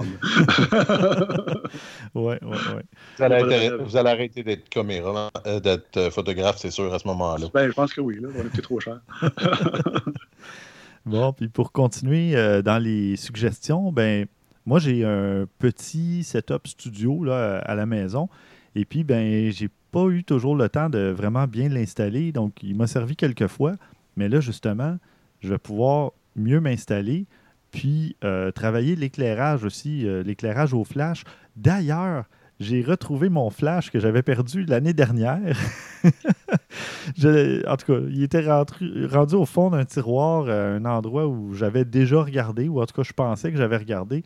[2.22, 2.86] ouais, ouais, ouais.
[3.18, 7.08] Vous allez, vous allez arrêter d'être caméra, euh, d'être euh, photographe, c'est sûr, à ce
[7.10, 7.48] moment-là.
[7.54, 9.02] Ben, je pense que oui, là, on était trop cher.
[11.06, 14.28] bon, puis pour continuer euh, dans les suggestions, ben
[14.66, 18.30] moi, j'ai un petit setup studio là, à la maison.
[18.76, 22.32] Et puis, ben, j'ai pas eu toujours le temps de vraiment bien l'installer.
[22.32, 23.76] Donc, il m'a servi quelques fois.
[24.18, 24.98] Mais là, justement,
[25.40, 27.26] je vais pouvoir mieux m'installer.
[27.72, 31.24] Puis, euh, travailler l'éclairage aussi, euh, l'éclairage au flash.
[31.56, 32.26] D'ailleurs,
[32.60, 35.58] j'ai retrouvé mon flash que j'avais perdu l'année dernière.
[36.06, 41.84] en tout cas, il était rendu au fond d'un tiroir, euh, un endroit où j'avais
[41.84, 44.24] déjà regardé, ou en tout cas, je pensais que j'avais regardé.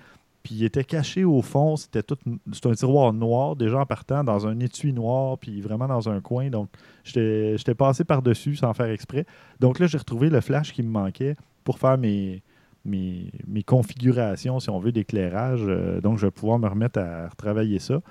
[0.49, 2.17] Puis il était caché au fond, c'était tout
[2.65, 6.49] un tiroir noir, déjà en partant, dans un étui noir, puis vraiment dans un coin.
[6.49, 6.69] Donc,
[7.03, 9.27] j'étais passé par-dessus sans faire exprès.
[9.59, 12.41] Donc là, j'ai retrouvé le flash qui me manquait pour faire mes,
[12.83, 13.31] mes,
[13.63, 15.61] configurations, si on veut, d'éclairage.
[15.67, 18.01] Euh, donc, je vais pouvoir me remettre à retravailler ça.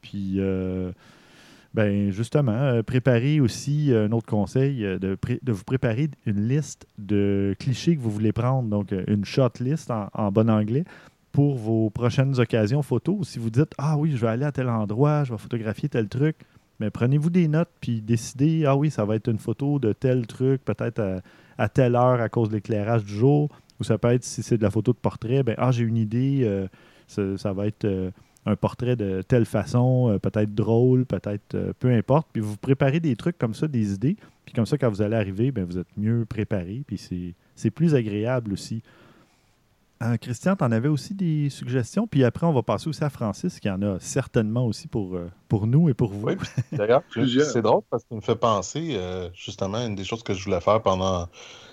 [0.00, 0.92] Puis, euh,
[1.74, 7.56] ben justement, euh, préparer aussi un autre conseil, de, de, vous préparer une liste de
[7.58, 10.84] clichés que vous voulez prendre, donc une shot list en bon anglais
[11.32, 13.28] pour vos prochaines occasions photos.
[13.28, 16.08] Si vous dites Ah oui, je vais aller à tel endroit, je vais photographier tel
[16.08, 16.36] truc,
[16.80, 20.26] mais prenez-vous des notes puis décidez Ah oui, ça va être une photo de tel
[20.26, 21.22] truc, peut-être
[21.58, 23.50] à, telle heure à cause de l'éclairage du jour.
[23.78, 25.96] Ou ça peut être, si c'est de la photo de portrait, ben Ah, j'ai une
[25.96, 26.66] idée, euh,
[27.06, 28.10] ça, va être euh,
[28.44, 32.28] un portrait de telle façon, euh, peut-être drôle, peut-être peu importe.
[32.32, 34.16] Puis vous préparez des trucs comme ça, des idées.
[34.44, 36.82] Puis comme ça, quand vous allez arriver, ben, vous êtes mieux préparé.
[36.86, 38.82] Puis c'est plus agréable aussi.
[40.02, 43.10] Euh, Christian, tu en avais aussi des suggestions, puis après, on va passer aussi à
[43.10, 46.26] Francis, qui en a certainement aussi pour, euh, pour nous et pour vous.
[46.26, 46.36] Oui,
[46.72, 50.22] d'ailleurs, c'est drôle parce que ça me fait penser euh, justement à une des choses
[50.22, 51.28] que je voulais faire pendant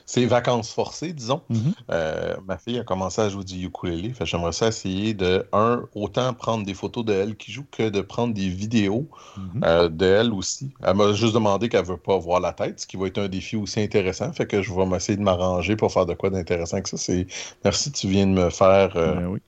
[0.07, 1.41] ces vacances forcées, disons.
[1.49, 1.73] Mhm.
[1.91, 4.13] Euh, ma fille a commencé à jouer du ukulélé.
[4.21, 7.99] J'aimerais ça essayer de, un, autant prendre des photos de elle qui joue que de
[7.99, 9.63] prendre des vidéos mhm.
[9.65, 10.71] euh, de elle aussi.
[10.81, 13.17] Elle m'a juste demandé qu'elle ne veut pas voir la tête, ce qui va être
[13.17, 14.31] un défi aussi intéressant.
[14.31, 16.97] Fait que je vais m'essayer de m'arranger pour faire de quoi d'intéressant que ça.
[16.97, 17.27] C'est
[17.65, 18.95] Merci, tu viens de me faire.
[18.95, 19.39] Euh, ben oui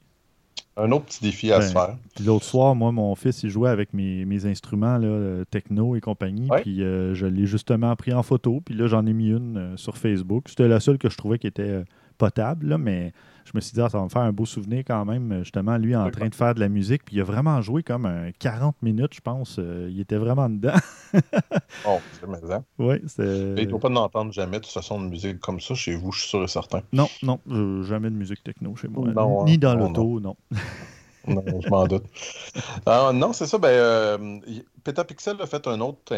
[0.80, 1.96] un autre petit défi à se ben, faire.
[2.26, 6.48] l'autre soir, moi, mon fils, il jouait avec mes, instruments là, euh, techno et compagnie.
[6.62, 8.62] Puis euh, je l'ai justement pris en photo.
[8.64, 10.46] Puis là, j'en ai mis une euh, sur Facebook.
[10.48, 11.84] C'était la seule que je trouvais qui était
[12.20, 13.12] potable, mais
[13.46, 15.78] je me suis dit, ah, ça va me faire un beau souvenir quand même, justement,
[15.78, 17.04] lui en train de faire de la musique.
[17.06, 19.60] Puis il a vraiment joué comme 40 minutes, je pense.
[19.60, 20.78] il était vraiment dedans.
[21.88, 22.64] oh, c'est ça.
[22.78, 23.24] Oui, c'est.
[23.24, 26.12] Il ne doit pas n'entendre jamais de toute façon de musique comme ça chez vous,
[26.12, 26.82] je suis sûr et certain.
[26.94, 27.40] Non, non,
[27.84, 29.08] jamais de musique techno chez moi.
[29.46, 30.36] Ni dans l'auto, non.
[31.28, 32.06] non, je m'en doute.
[33.14, 33.58] non, c'est ça.
[33.58, 34.40] Ben, euh,
[34.84, 36.14] Petapixel a fait un autre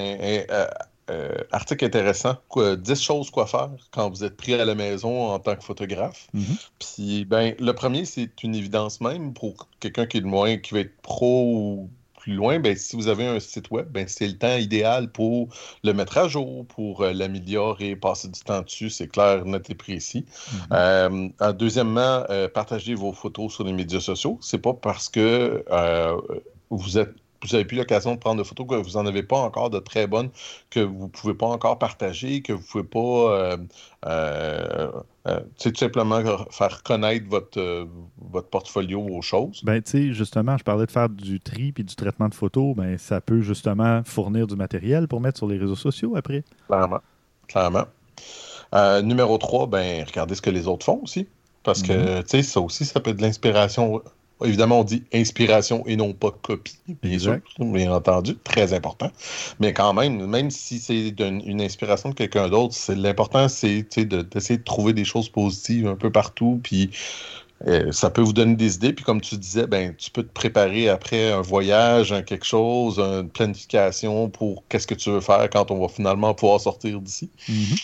[1.11, 5.29] euh, article intéressant, quoi, 10 choses quoi faire quand vous êtes pris à la maison
[5.29, 6.27] en tant que photographe.
[6.33, 6.57] Mhm.
[6.79, 10.81] Puis, ben, le premier, c'est une évidence même pour quelqu'un qui est loin, qui veut
[10.81, 12.59] être pro ou plus loin.
[12.59, 15.49] Ben, si vous avez un site web, ben, c'est le temps idéal pour
[15.83, 19.75] le mettre à jour, pour euh, l'améliorer, passer du temps dessus, c'est clair, net et
[19.75, 20.25] précis.
[20.25, 21.33] Mhm.
[21.41, 24.37] Euh, deuxièmement, partagez vos photos sur les médias sociaux.
[24.41, 25.65] C'est pas parce que
[26.69, 29.37] vous êtes vous n'avez plus l'occasion de prendre de photos, que vous n'en avez pas
[29.37, 30.29] encore de très bonnes,
[30.69, 32.99] que vous ne pouvez pas encore partager, que vous ne pouvez pas
[33.33, 33.57] euh,
[34.05, 34.91] euh,
[35.27, 37.85] euh, tout simplement faire connaître votre, euh,
[38.31, 39.61] votre portfolio aux choses.
[39.63, 42.75] Ben, tu sais, justement, je parlais de faire du tri puis du traitement de photos.
[42.75, 46.43] Ben, ça peut justement fournir du matériel pour mettre sur les réseaux sociaux après.
[46.67, 46.99] Clairement.
[47.47, 47.85] Clairement.
[49.03, 51.27] Numéro 3, ben, regardez ce que les autres font aussi.
[51.63, 52.23] Parce que, Mhm.
[52.23, 54.01] tu sais, ça aussi, ça peut être de l'inspiration.
[54.43, 57.45] Évidemment, on dit inspiration et non pas copie, bien Exact.
[57.47, 59.11] sûr, bien entendu, très important.
[59.59, 64.21] Mais quand même, même si c'est une inspiration de quelqu'un d'autre, c'est l'important, c'est de-
[64.21, 66.89] d'essayer de trouver des choses positives un peu partout, puis
[67.67, 68.93] euh, ça peut vous donner des idées.
[68.93, 72.99] Puis comme tu disais, ben, tu peux te préparer après un voyage, un quelque chose,
[72.99, 77.29] une planification pour qu'est-ce que tu veux faire quand on va finalement pouvoir sortir d'ici.
[77.47, 77.75] Mhm.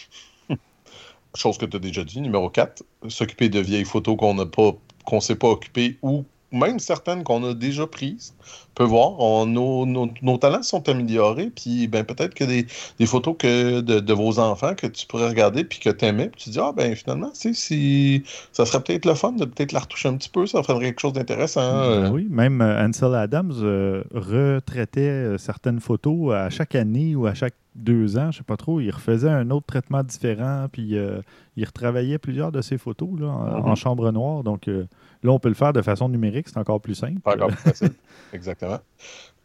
[1.35, 2.19] Chose que tu as déjà dit.
[2.21, 4.71] Numéro 4, s'occuper de vieilles photos qu'on n'a pas,
[5.05, 8.33] qu'on s'est pas occupées ou même certaines qu'on a déjà prises.
[8.41, 12.67] On peut voir, on- nos, nos- nos talents sont améliorés, puis ben, peut-être que des,
[12.99, 16.29] des photos que de, de vos enfants que tu pourrais regarder puis que tu aimais,
[16.29, 19.45] puis tu dis, ah ben finalement, tu sais, si, ça serait peut-être le fun de
[19.45, 21.79] peut-être la retoucher un petit peu, ça ferait quelque chose d'intéressant.
[21.79, 27.25] Ben oui, même euh, Ansel Adams euh, retraitait euh, certaines photos à chaque année ou
[27.27, 28.79] à chaque deux ans, je sais pas trop.
[28.79, 31.19] Il refaisait un autre traitement différent, puis euh,
[31.57, 33.69] il retravaillait plusieurs de ses photos là, en, Mhm.
[33.69, 34.43] en chambre noire.
[34.43, 34.85] Donc euh,
[35.27, 37.21] là, on peut le faire de façon numérique, c'est encore plus simple.
[37.25, 37.91] Encore plus facile.
[38.33, 38.79] Exactement.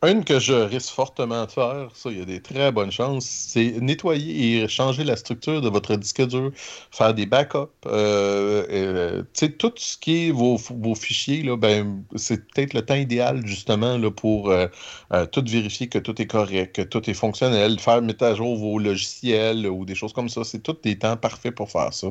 [0.05, 3.25] Une que je risque fortement de faire, ça, il y a des très bonnes chances,
[3.25, 6.51] c'est nettoyer et changer la structure de votre disque dur,
[6.90, 7.71] faire des backups.
[7.87, 12.75] euh, euh, tu sais, tout ce qui est vos, vos fichiers, là, ben, c'est peut-être
[12.75, 14.66] le temps idéal, justement, là, pour euh,
[15.12, 18.57] euh, tout vérifier que tout est correct, que tout est fonctionnel, faire mettre à jour
[18.57, 20.42] vos logiciels ou des choses comme ça.
[20.42, 22.09] C'est tous des temps parfaits pour faire ça.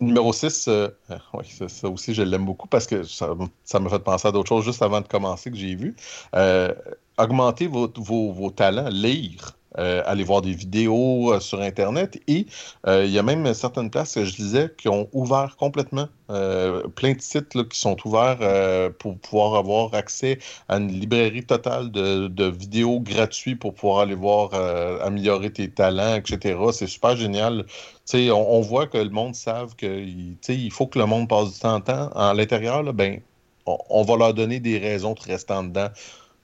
[0.00, 0.68] Numéro 6,
[1.34, 3.34] oui, ça, aussi, je l'aime beaucoup parce que ça
[3.64, 5.96] ça m'a fait penser à d'autres choses juste avant de commencer que j'ai vu.
[6.36, 6.72] Euh,
[7.18, 12.46] augmenter vos, vos, vos talents, lire, euh, aller voir des vidéos euh, sur Internet et
[12.86, 17.14] euh, il y a même certaines places que je disais qui ont ouvert complètement plein
[17.14, 22.44] de sites là, qui sont ouverts pour pouvoir avoir accès à une librairie totale de,
[22.44, 24.52] vidéos gratuits pour pouvoir aller voir
[25.02, 26.58] améliorer tes talents, etc.
[26.72, 27.64] C'est super génial.
[28.12, 31.60] On, on voit que le monde savent que il, faut que le monde passe du
[31.60, 32.10] temps en temps.
[32.10, 33.22] À l'intérieur, ben,
[33.64, 35.88] on, on va leur donner des raisons de rester en dedans.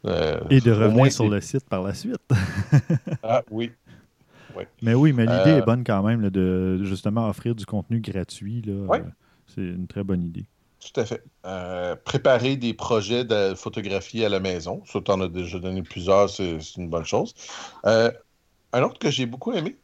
[0.06, 2.16] Euh, Et de revenir moins, sur le site par la suite.
[3.22, 3.72] Ah oui.
[4.82, 8.00] Mais oui, mais l'idée Euh, est bonne quand même là, de justement offrir du contenu
[8.00, 8.62] gratuit.
[8.62, 8.72] là.
[8.86, 9.00] Ouais.
[9.00, 9.04] Euh,
[9.46, 10.44] c'est une très bonne idée.
[10.78, 11.24] Tout à fait.
[11.46, 14.82] Euh, préparer des projets de photographie à la maison.
[14.86, 17.34] Ça, tu en as déjà donné plusieurs, c'est une bonne chose.
[17.84, 19.76] Un autre que j'ai beaucoup aimé,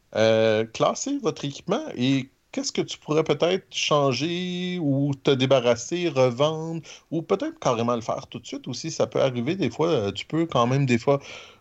[0.73, 7.21] classer votre équipement et qu'est-ce que tu pourrais peut-être changer ou te débarrasser, revendre ou
[7.21, 8.91] peut-être carrément le faire tout de suite aussi?
[8.91, 9.87] Ça peut arriver des fois.
[9.89, 11.19] euh, tu peux quand même des fois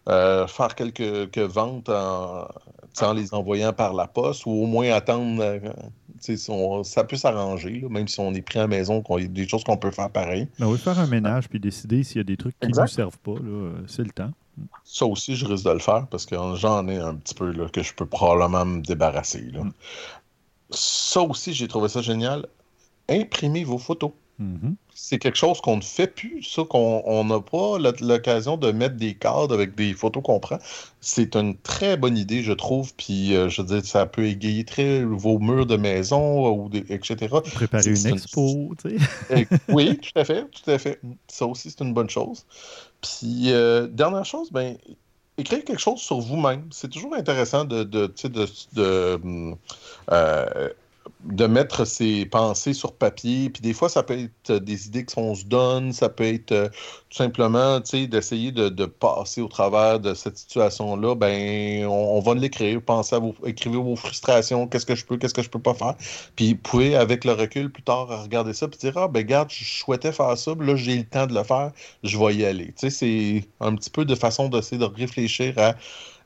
[0.08, 2.46] euh, faire quelques, quelques ventes en,
[3.14, 5.42] les envoyant par la poste ou au moins attendre.
[5.42, 5.58] euh,
[6.48, 9.28] on- ça peut s'arranger, même si on est pris à la maison, qu'il y a
[9.28, 10.48] des choses qu'on peut faire pareil.
[10.58, 12.86] Mais oui, faire un ménage puis décider s'il y a des trucs qui ne nous
[12.88, 13.34] servent pas,
[13.86, 14.30] c'est le temps.
[14.84, 17.68] Ça aussi, je risque de le faire parce que j'en ai un petit peu là,
[17.68, 19.42] que je peux probablement me débarrasser.
[19.52, 19.64] là.
[19.64, 19.72] Mm.
[20.70, 22.46] Ça aussi, j'ai trouvé ça génial.
[23.08, 24.12] Imprimez vos photos.
[24.38, 24.76] Mhm.
[24.94, 28.96] C'est quelque chose qu'on ne fait plus, ça, qu'on on n'a pas l'occasion de mettre
[28.96, 30.58] des cadres avec des photos qu'on prend.
[31.00, 32.94] C'est une très bonne idée, je trouve.
[32.94, 36.84] Puis, euh, je veux dire, ça peut égayer très vos murs de maison, ou des-
[36.88, 37.16] etc.
[37.54, 38.96] Préparer une- expo, tu sais.
[39.30, 41.00] Eh, oui, tout à fait, tout à fait.
[41.28, 42.46] Ça aussi, c'est une bonne chose.
[43.02, 44.76] Puis, euh, dernière chose, ben,
[45.40, 46.68] écrire quelque chose sur vous-même.
[46.70, 48.12] C'est toujours intéressant de, de,
[50.12, 50.68] euh,
[51.24, 53.50] de mettre ses pensées sur papier.
[53.50, 56.68] Puis des fois, ça peut être des idées qu'on se donne, ça peut être euh,
[57.10, 61.14] tout simplement, d'essayer de, de passer au travers de cette situation-là.
[61.14, 65.34] Ben, on, va l'écrire, pensez à vos, écrivez vos frustrations, qu'est-ce que je peux, qu'est-ce
[65.34, 65.94] que je peux pas faire.
[66.36, 69.50] Puis vous pouvez, avec le recul, plus tard, regarder ça puis dire Ah, ben, regarde,
[69.50, 72.44] je souhaitais faire ça, puis là, j'ai le temps de le faire, je vais y
[72.44, 72.72] aller.
[72.76, 75.74] C'est un petit peu de façon d'essayer de réfléchir à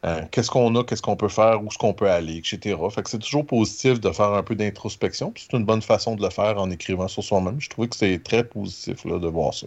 [0.04, 2.76] euh, qu'est-ce qu'on a, qu'est-ce qu'on peut faire, où est-ce qu'on peut aller, etc.
[2.90, 6.22] Fait que c'est toujours positif de faire un peu d'introspection, c'est une bonne façon de
[6.22, 7.60] le faire en écrivant sur soi-même.
[7.60, 9.66] Je trouvais que c'est très positif là, de voir ça.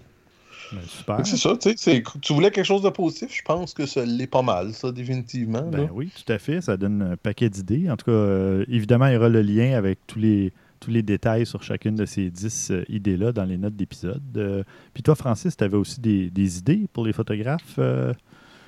[0.72, 1.26] Ben, super.
[1.26, 4.28] C'est ça, tu sais, tu voulais quelque chose de positif, je pense que ça l'est
[4.28, 5.64] pas mal, ça, définitivement.
[5.64, 7.90] Ben oui, tout à fait, ça donne un paquet d'idées.
[7.90, 11.04] En tout cas, euh, évidemment, il y aura le lien avec tous les, tous les
[11.04, 14.22] détails sur chacune de ces dix euh, idées-là dans les notes d'épisode.
[14.36, 14.64] Euh,
[14.94, 17.80] puis toi, Francis, tu avais aussi des, des, idées pour les photographes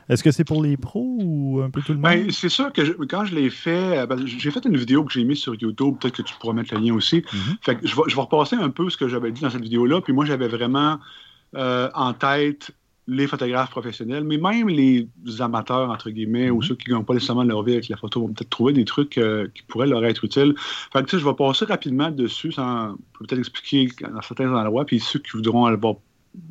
[0.09, 2.25] est-ce que c'est pour les pros ou un peu tout le ben, monde?
[2.25, 5.23] Ben, c'est sûr que quand je l'ai fait, ben, j'ai fait une vidéo que j'ai
[5.23, 7.19] mise sur YouTube, peut-être que tu pourras mettre le lien aussi.
[7.19, 7.55] Mm-hmm.
[7.61, 9.61] fait que je, vais, je vais repasser un peu ce que j'avais dit dans cette
[9.61, 10.99] vidéo-là, puis moi j'avais vraiment
[11.55, 12.71] euh, en tête
[13.07, 15.07] les photographes professionnels, mais même les
[15.39, 16.67] amateurs, entre guillemets, ou mm-hmm.
[16.67, 19.17] ceux qui n'ont pas nécessairement leur vie avec la photo vont peut-être trouver des trucs
[19.17, 20.53] euh, qui pourraient leur être utiles.
[20.93, 25.19] Fait que, je vais passer rapidement dessus sans peut-être expliquer dans certains endroits, puis ceux
[25.19, 25.95] qui voudront aller voir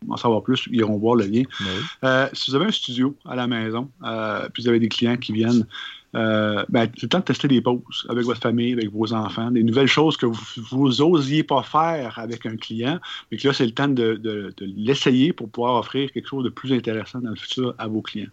[0.08, 1.42] en savoir plus, ils iront voir le lien.
[1.60, 1.66] Ben
[2.04, 5.16] euh, si vous avez un studio à la maison, euh, puis vous avez des clients
[5.16, 5.66] qui viennent,
[6.14, 9.50] euh, ben, c'est le temps de tester des pauses avec votre famille, avec vos enfants,
[9.50, 12.98] des nouvelles choses que vous n'osiez pas faire avec un client,
[13.30, 16.50] mais que là, c'est le temps de, de l'essayer pour pouvoir offrir quelque chose de
[16.50, 18.30] plus intéressant dans le futur à vos clients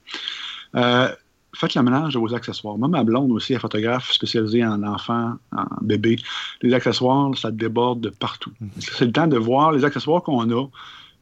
[1.55, 2.77] faites le ménage de vos accessoires.
[2.77, 6.17] Moi, ma blonde aussi est photographe spécialisée en enfants, en bébés.
[6.61, 8.51] Les accessoires, ça déborde de partout.
[8.61, 8.69] Mm-hmm.
[8.97, 10.67] C'est le temps de voir les accessoires qu'on a,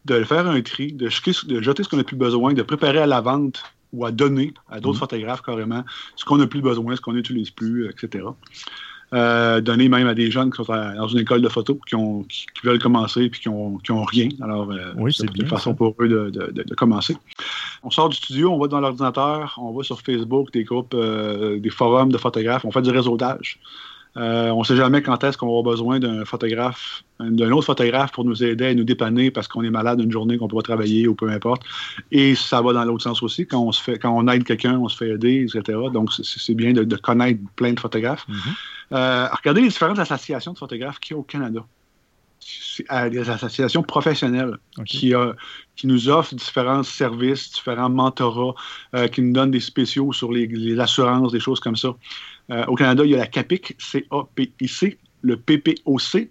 [0.05, 3.21] de faire un tri, de, jeter ce qu'on n'a plus besoin, de préparer à la
[3.21, 4.99] vente ou à donner à d'autres mhm.
[4.99, 5.83] photographes carrément
[6.15, 8.25] ce qu'on n'a plus besoin, ce qu'on n'utilise plus, etc.
[9.13, 12.23] Euh, donner même à des jeunes qui sont dans une école de photo, qui, ont,
[12.23, 14.29] qui, veulent commencer et qui n'ont qui ont rien.
[14.41, 17.15] Alors, euh, c'est une façon pour eux de, de, commencer.
[17.83, 21.59] On sort du studio, on va dans l'ordinateur, on va sur Facebook, des groupes, euh,
[21.59, 23.59] des forums de photographes, on fait du réseautage.
[24.15, 28.11] Euh, on ne sait jamais quand est-ce qu'on avoir besoin d'un photographe, d'un autre photographe
[28.11, 30.57] pour nous aider et nous dépanner parce qu'on est malade une journée, qu'on ne peut
[30.57, 31.63] pas travailler ou peu importe.
[32.11, 33.47] Et ça va dans l'autre sens aussi.
[33.47, 35.77] Quand on, se fait, quand on aide quelqu'un, on se fait aider, etc.
[35.91, 38.27] Donc, c'est bien de, connaître plein de photographes.
[38.29, 38.93] Mm-hmm.
[38.93, 41.65] Euh, regardez les différentes associations de photographes qu'il y a au Canada.
[42.75, 45.33] C'est des associations professionnelles qui, euh,
[45.75, 48.55] qui nous offrent différents services, différents mentorats,
[49.11, 51.95] qui nous donnent des spéciaux sur les, les assurances, des choses comme ça.
[52.51, 56.29] Euh, au Canada, il y a la CAPIC, C-A-P-I-C, le PPOC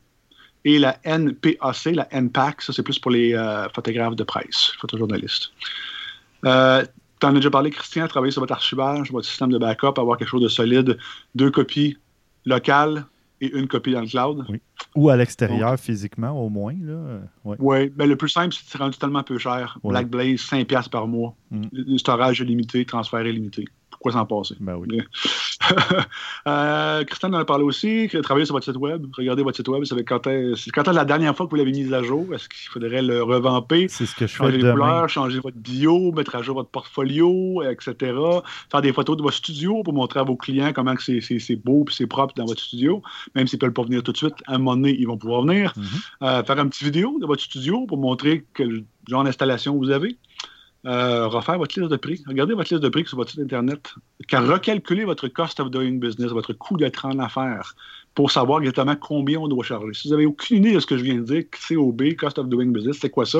[0.65, 2.63] et la NPAC, la NPAC.
[2.63, 5.53] Ça, c'est plus pour les euh, photographes de presse, photojournalistes.
[6.45, 6.85] Euh,
[7.21, 10.19] tu en as déjà parlé, Christian, travailler sur votre archivage, votre système de backup, avoir
[10.19, 10.99] quelque chose de solide,
[11.35, 11.97] deux copies
[12.45, 13.07] locales
[13.43, 14.47] et une copie dans le cloud.
[14.95, 16.75] Ou à l'extérieur, physiquement, au moins.
[17.45, 19.79] Oui, ouais, ben, le plus simple, c'est rendu tellement peu cher.
[19.85, 21.35] Black Blaze, 5$ par mois.
[21.51, 21.65] Mm.
[21.73, 23.65] Le storage limité, transfert illimité
[24.03, 24.57] pourquoi s'en passer?
[24.59, 25.01] Ben oui.
[26.49, 29.07] euh, Christian en a parlé aussi, travailler sur votre site web.
[29.17, 29.85] Regardez votre site web.
[29.85, 32.27] C'est quand est la dernière fois que vous l'avez mis à jour?
[32.35, 33.87] Est-ce qu'il faudrait le revamper?
[33.89, 36.71] C'est ce que je changer fais les couleurs, changer votre bio, mettre à jour votre
[36.71, 38.13] portfolio, etc.
[38.71, 41.93] Faire des photos de votre studio pour montrer à vos clients comment c'est beau et
[41.93, 43.03] c'est propre dans votre studio.
[43.37, 45.17] Même s'ils ne peuvent pas venir tout de suite, à un moment donné, ils vont
[45.17, 45.73] pouvoir venir.
[45.77, 46.01] Mm-hmm.
[46.23, 50.17] Euh, faire une petite vidéo de votre studio pour montrer quel genre d'installation vous avez.
[50.85, 52.23] Euh, refaire votre liste de prix.
[52.27, 53.95] Regardez votre liste de prix sur votre site Internet.
[54.27, 57.77] Car recalculer votre cost of doing business, votre coût d'être en affaires,
[58.15, 59.95] pour savoir exactement combien on doit charger.
[59.95, 62.49] Si vous n'avez aucune idée de ce que je viens de dire, COB, cost of
[62.49, 63.39] doing business, c'est quoi ça?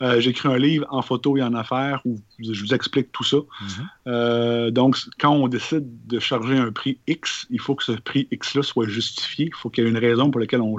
[0.00, 3.24] Euh, j'ai écrit un livre en photo et en affaires où je vous explique tout
[3.24, 3.38] ça.
[3.38, 3.86] Mm-hmm.
[4.06, 8.28] Euh, donc, quand on décide de charger un prix X, il faut que ce prix
[8.30, 9.46] X-là soit justifié.
[9.46, 10.78] Il faut qu'il y ait une raison pour laquelle on,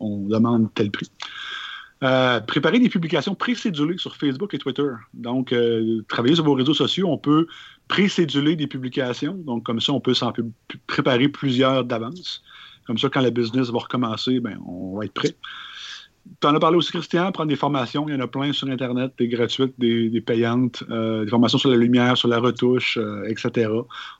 [0.00, 1.08] on demande tel prix.
[2.02, 4.88] Euh, préparer des publications précédulées sur Facebook et Twitter.
[5.12, 7.46] Donc, euh, travailler sur vos réseaux sociaux, on peut
[7.88, 9.34] précéduler des publications.
[9.34, 10.32] Donc, comme ça, on peut s'en
[10.86, 12.42] préparer plusieurs d'avance.
[12.86, 15.36] Comme ça, quand le business va recommencer, ben, on va être prêt.
[16.40, 18.08] Tu en as parlé aussi, Christian, prendre des formations.
[18.08, 21.68] Il y en a plein sur Internet, des gratuites, des, payantes, euh, des formations sur
[21.68, 23.70] la lumière, sur la retouche, etc.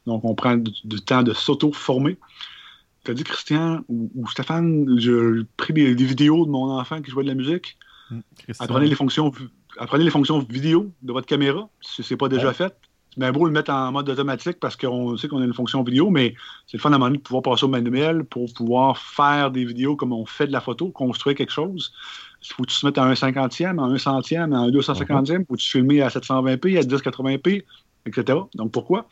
[0.07, 2.19] Donc, on prend du temps de s'auto-former
[3.05, 7.25] tu as dit Christian ou, Stéphane, j'ai pris des, vidéos de mon enfant qui jouait
[7.25, 7.79] de la musique.
[8.11, 8.21] Hmm,
[8.59, 9.33] apprenez les fonctions
[9.79, 12.75] apprenez les fonctions vidéo de votre caméra, si ce n'est pas déjà fait.
[13.11, 15.83] C'est bien beau le mettre en mode automatique parce qu'on sait qu'on a une fonction
[15.83, 16.35] vidéo, mais
[16.69, 19.51] c'est le fun à un moment donné de pouvoir passer au manuel pour pouvoir faire
[19.51, 21.93] des vidéos comme on fait de la photo, construire quelque chose.
[22.43, 25.45] Il faut que tu te mettes à un cinquantième, à un centième, à un 250e,
[25.45, 27.65] faut que tu filmer à 720p, à 1080p,
[28.07, 28.39] etc.
[28.55, 29.09] Donc pourquoi?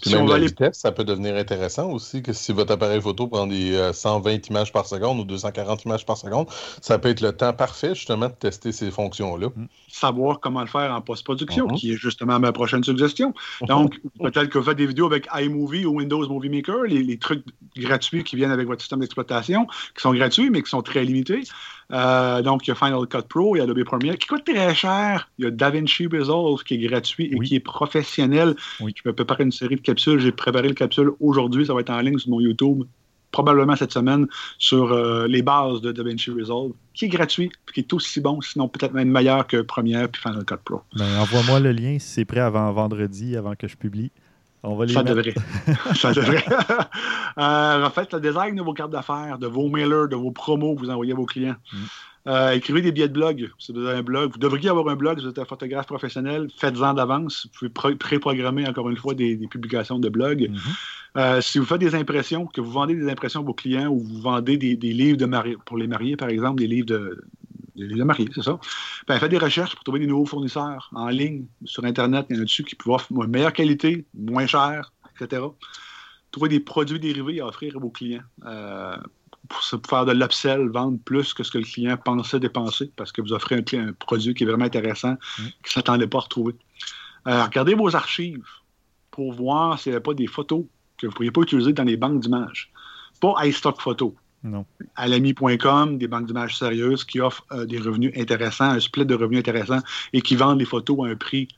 [0.00, 3.26] Si même on la vitesse, ça peut devenir intéressant aussi, que si votre appareil photo
[3.26, 6.46] prend des 120 euh, images par seconde ou 240 images par seconde,
[6.80, 9.48] ça peut être le temps parfait justement de tester ces fonctions-là.
[9.48, 9.66] Mm.
[9.88, 11.76] Savoir comment le faire en post-production, mm-hmm.
[11.76, 13.34] qui est justement ma prochaine suggestion.
[13.62, 17.44] Donc, peut-être que vous faites des vidéos avec iMovie ou Windows Movie Maker, les, trucs
[17.76, 21.42] gratuits qui viennent avec votre système d'exploitation, qui sont gratuits, mais qui sont très limités.
[21.92, 24.44] Euh, donc, il y a Final Cut Pro, il y a Adobe Premiere, qui coûte
[24.44, 25.30] très cher.
[25.38, 28.54] Il y a DaVinci Resolve, qui est gratuit et qui est professionnel.
[28.80, 30.20] Je vais préparer une série de capsules.
[30.20, 31.66] J'ai préparé le capsule aujourd'hui.
[31.66, 32.84] Ça va être en ligne sur mon YouTube
[33.30, 34.26] probablement cette semaine
[34.56, 34.94] sur
[35.26, 39.10] les bases de DaVinci Resolve, qui est gratuit, qui est aussi bon, sinon peut-être même
[39.10, 40.80] meilleur que Premiere puis Final Cut Pro.
[40.96, 44.10] Ben, envoie-moi le lien si c'est prêt avant vendredi, avant que je publie.
[44.62, 45.34] On va les ça, devrait.
[45.94, 46.44] ça devrait.
[47.38, 50.74] euh, en fait, le design de vos cartes d'affaires, de vos mailers, de vos promos
[50.74, 51.56] que vous envoyez à vos clients.
[51.72, 51.76] Mm.
[52.26, 53.50] Euh, écrivez des billets de blog.
[53.58, 56.48] Si vous avez un blog, vous devriez avoir un blog, vous êtes un photographe professionnel,
[56.54, 57.48] faites-en d'avance.
[57.60, 60.50] Vous pouvez préprogrammer encore une fois des, publications de blog.
[60.50, 60.58] Mm-hmm.
[61.16, 64.00] Euh, si vous faites des impressions, que vous vendez des impressions à vos clients ou
[64.00, 67.24] vous vendez des, livres de mari pour les mariés, par exemple, des livres de,
[67.86, 68.58] des mariés, c'est ça.
[69.06, 72.26] Ben, faites des recherches pour trouver des nouveaux fournisseurs en ligne, sur Internet.
[72.30, 75.42] Il y en a dessus qui peuvent offrir une meilleure qualité, moins cher, etc.
[76.30, 78.22] Trouver des produits dérivés à offrir à vos clients.
[78.46, 78.96] Euh,
[79.48, 83.22] pour faire de l'upsell, vendre plus que ce que le client pensait dépenser, parce que
[83.22, 85.18] vous offrez un, un produit qui est vraiment intéressant, mm.
[85.36, 86.54] qu'il ne s'attendait pas à retrouver.
[87.26, 88.46] Euh, regardez vos archives
[89.10, 90.64] pour voir s'il n'y a pas des photos
[90.96, 92.70] que vous ne pourriez pas utiliser dans les banques d'images.
[93.20, 94.14] Pas iStock Photo.
[94.44, 94.64] Non.
[94.94, 99.40] Alami.com, des banques d'images sérieuses qui offrent euh, des revenus intéressants, un split de revenus
[99.40, 99.80] intéressants
[100.12, 101.48] et qui vendent les photos à un prix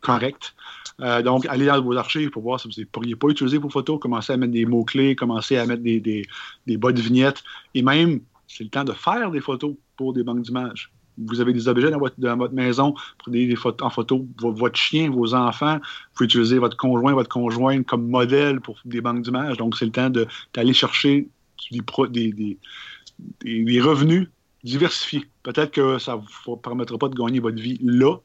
[0.00, 0.54] correct.
[1.00, 3.68] Euh, donc, allez dans vos archives pour voir si vous ne pourriez pas utiliser vos
[3.68, 6.26] photos, commencer à mettre des mots-clés, commencer à mettre des, des,
[6.66, 7.42] des bas de vignettes.
[7.74, 10.90] Et même, c'est le temps de faire des photos pour des banques d'images.
[11.18, 14.76] Vous avez des objets dans votre, dans votre maison, prenez des photos, en photo votre
[14.78, 15.76] chien, vos enfants.
[15.76, 19.58] Vous pouvez utiliser votre conjoint, votre conjointe comme modèle pour des banques d'images.
[19.58, 20.10] Donc, c'est le temps
[20.54, 21.28] d'aller chercher
[21.70, 24.28] des, revenus
[24.62, 25.24] diversifiés.
[25.42, 28.16] Peut-être que ça ne vous permettra pas de gagner votre vie là,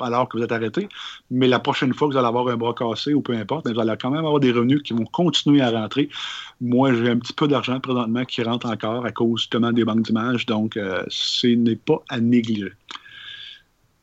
[0.00, 0.88] alors que vous êtes arrêté,
[1.30, 3.74] mais la prochaine fois que vous allez avoir un bras cassé ou peu importe, ben,
[3.74, 6.08] vous allez quand même avoir des revenus qui vont continuer à rentrer.
[6.60, 10.02] Moi, j'ai un petit peu d'argent présentement qui rentre encore à cause justement des banques
[10.02, 12.72] d'images, donc euh, ce n'est pas à négliger.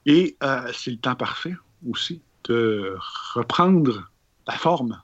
[0.06, 1.56] Et euh, c'est le temps parfait
[1.88, 2.96] aussi de
[3.36, 4.10] reprendre
[4.48, 5.02] la forme.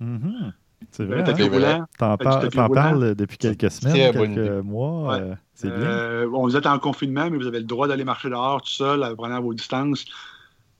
[0.00, 0.52] Mm-hmm.
[0.90, 1.22] C'est vrai.
[1.22, 1.86] Hein?
[1.98, 5.14] T'en parles depuis quelques semaines, quelques mois.
[5.14, 5.86] Euh, c'est bien.
[5.86, 9.02] Euh, vous êtes en confinement, mais vous avez le droit d'aller marcher dehors tout seul,
[9.02, 10.04] à prendre vos distances.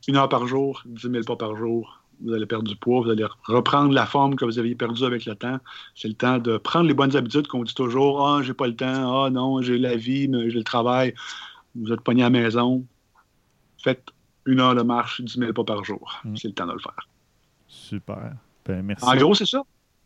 [0.09, 2.01] Une heure par jour, 10 000 pas par jour.
[2.23, 5.25] Vous allez perdre du poids, vous allez reprendre la forme que vous aviez perdue avec
[5.25, 5.59] le temps.
[5.95, 8.77] C'est le temps de prendre les bonnes habitudes qu'on dit toujours Ah, j'ai pas le
[8.77, 9.25] temps.
[9.25, 11.15] Ah, non, j'ai la vie, mais j'ai le travail.
[11.75, 12.85] Vous êtes pogné à la maison.
[13.83, 14.05] Faites
[14.45, 16.21] une heure de marche, 10 000 pas par jour.
[16.25, 16.37] Mm.
[16.37, 17.09] C'est le temps de le faire.
[17.69, 18.33] Super.
[18.67, 19.05] Ben, merci.
[19.05, 19.63] En gros, c'est ça.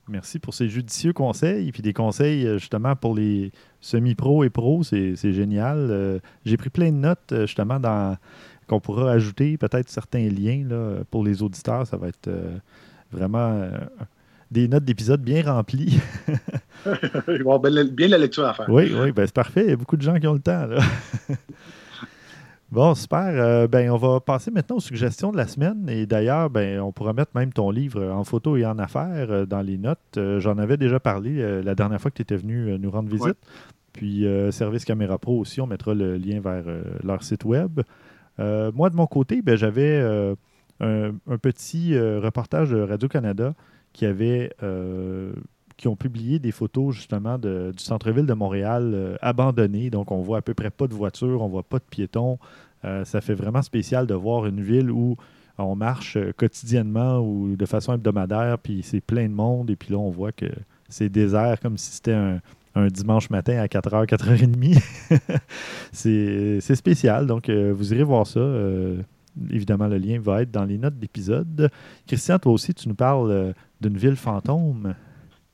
[0.09, 1.73] Merci pour ces judicieux conseils.
[1.73, 5.89] Puis des conseils, euh, justement, pour les semi-pros et pros, c'est génial.
[5.91, 8.17] Euh, j'ai pris plein de notes, euh, justement, dans
[8.67, 11.87] qu'on pourra ajouter peut-être certains liens là, pour les auditeurs.
[11.87, 12.31] Ça va être
[13.13, 13.69] vraiment
[14.51, 16.01] des notes d'épisodes bien remplies.
[17.29, 18.71] Il va avoir bien la lecture à faire.
[18.71, 19.65] Oui, oui, ben c'est parfait.
[19.65, 20.65] Il y a beaucoup de gens qui ont le temps.
[20.65, 20.81] Là.
[22.71, 23.29] Bon, super.
[23.29, 25.89] Euh, ben, on va passer maintenant aux suggestions de la semaine.
[25.89, 29.47] Et d'ailleurs, ben, on pourra mettre même ton livre en photo et en affaires euh,
[29.47, 29.99] dans les notes.
[30.17, 33.37] Euh, j'en avais déjà parlé la dernière fois que tu étais venu nous rendre visite.
[33.93, 36.65] Puis Service Caméra Pro aussi, on mettra le lien vers
[37.05, 37.81] leur site web.
[38.39, 40.01] moi, de mon côté, ben, j'avais
[40.81, 43.55] un, un, petit reportage de Radio-Canada
[43.93, 44.51] qui avait
[45.77, 49.91] qui ont publié des photos justement du centre-ville de Montréal euh, abandonné.
[49.91, 52.39] Donc, on voit à peu près pas de voitures, on voit pas de piétons.
[52.85, 55.17] Euh, ça fait vraiment spécial de voir une ville où
[55.59, 59.93] on marche euh, quotidiennement ou de façon hebdomadaire, puis c'est plein de monde, et puis
[59.93, 60.47] là, on voit que
[60.89, 62.41] c'est désert comme si c'était un,
[62.89, 64.83] dimanche matin à 4h, 4h30.
[66.61, 68.41] c'est spécial, donc vous irez voir ça.
[69.49, 71.71] évidemment, le lien va être dans les notes d'épisode.
[72.09, 74.95] Christian, toi aussi, tu nous parles d'une ville fantôme.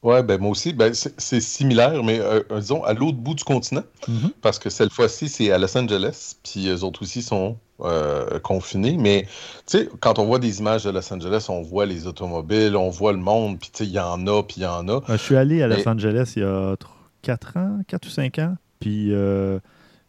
[0.02, 3.44] Ouais, ben moi aussi, ben c'est similaire, mais euh, euh, disons à l'autre bout du
[3.44, 4.30] continent, mm-hmm.
[4.40, 8.96] parce que cette fois-ci, c'est à Los Angeles, puis eux autres aussi sont euh, confinés.
[8.96, 9.26] Mais
[9.66, 12.88] tu sais, quand on voit des images de Los Angeles, on voit les automobiles, on
[12.88, 15.02] voit le monde, puis tu sais, il y en a, puis il y en a.
[15.06, 16.76] je suis allé à Los Angeles il y a
[17.20, 19.12] 4 ans, 4 ou 5 ans, puis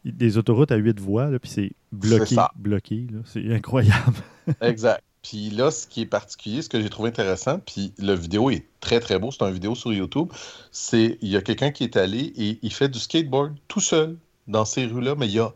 [0.06, 4.16] des autoroutes à 8 voies, puis c'est bloqué, bloqué, c'est incroyable.
[4.62, 5.02] exact.
[5.22, 8.66] Puis là, ce qui est particulier, ce que j'ai trouvé intéressant, puis le vidéo est
[8.80, 10.32] très très beau, c'est une vidéo sur YouTube,
[10.72, 14.18] c'est il y a quelqu'un qui est allé et il fait du skateboard tout seul
[14.48, 15.54] dans ces rues-là, mais il n'y a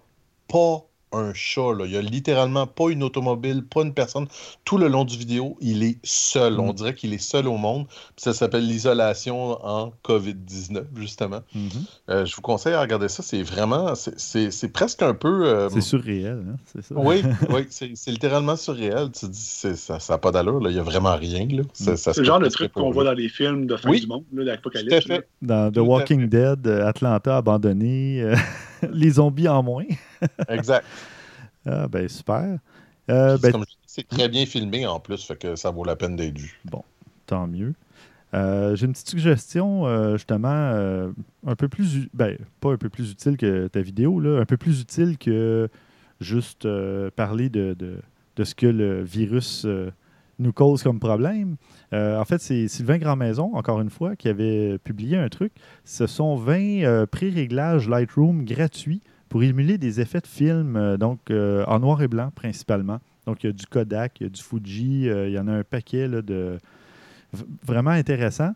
[0.48, 1.72] pas un chat.
[1.72, 1.84] Là.
[1.84, 4.26] Il n'y a littéralement pas une automobile, pas une personne.
[4.64, 6.58] Tout le long du vidéo, il est seul.
[6.60, 6.74] On mm.
[6.74, 7.86] dirait qu'il est seul au monde.
[8.16, 11.40] ça s'appelle l'isolation en COVID-19, justement.
[11.54, 11.70] Mm-hmm.
[12.10, 13.22] Euh, je vous conseille à regarder ça.
[13.22, 15.46] C'est vraiment, c'est presque un peu...
[15.46, 16.56] Euh, c'est surréel, hein?
[16.66, 16.94] c'est ça?
[16.96, 19.10] Oui, oui c'est littéralement surréel.
[19.12, 20.60] Tu dis, ça n'a pas d'allure.
[20.62, 21.46] Il n'y a vraiment rien.
[21.46, 21.62] Mm.
[21.72, 25.06] C'est le genre de truc qu'on voit dans les films de fin du monde, l'apocalypse.
[25.42, 28.24] Dans The Walking Dead, Atlanta abandonné,
[28.90, 29.84] les zombies en moins.
[30.48, 30.86] exact.
[31.66, 32.58] Ah, ben super.
[33.08, 33.52] Euh, ben,
[33.86, 36.60] c'est très bien filmé en plus, fait que ça vaut la peine d'être vu.
[36.64, 36.82] Bon,
[37.26, 37.74] tant mieux.
[38.32, 41.08] J'ai une petite suggestion, justement,
[41.46, 44.58] un peu plus, ben, pas un peu plus utile que ta vidéo, là, un peu
[44.58, 45.70] plus utile que
[46.20, 46.68] juste
[47.16, 49.66] parler de, de, ce que le virus
[50.38, 51.56] nous cause comme problème.
[51.92, 55.52] en fait, c'est Sylvain Grandmaison, encore une fois, qui avait publié un truc.
[55.84, 61.64] Ce sont 20 pré-réglages Lightroom gratuits pour émuler des effets de film, euh, donc euh,
[61.66, 63.00] en noir et blanc principalement.
[63.26, 65.48] Donc, il y a du Kodak, il y a du Fuji, euh, il y en
[65.48, 66.58] a un paquet de
[67.64, 68.52] vraiment intéressant.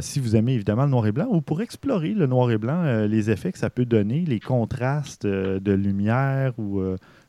[0.00, 3.06] si vous aimez évidemment le noir et blanc, ou pour explorer le noir et blanc,
[3.06, 6.80] les effets que ça peut donner, les contrastes de lumière ou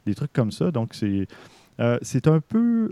[0.06, 0.70] des trucs comme ça.
[0.70, 2.92] Donc, c'est un peu.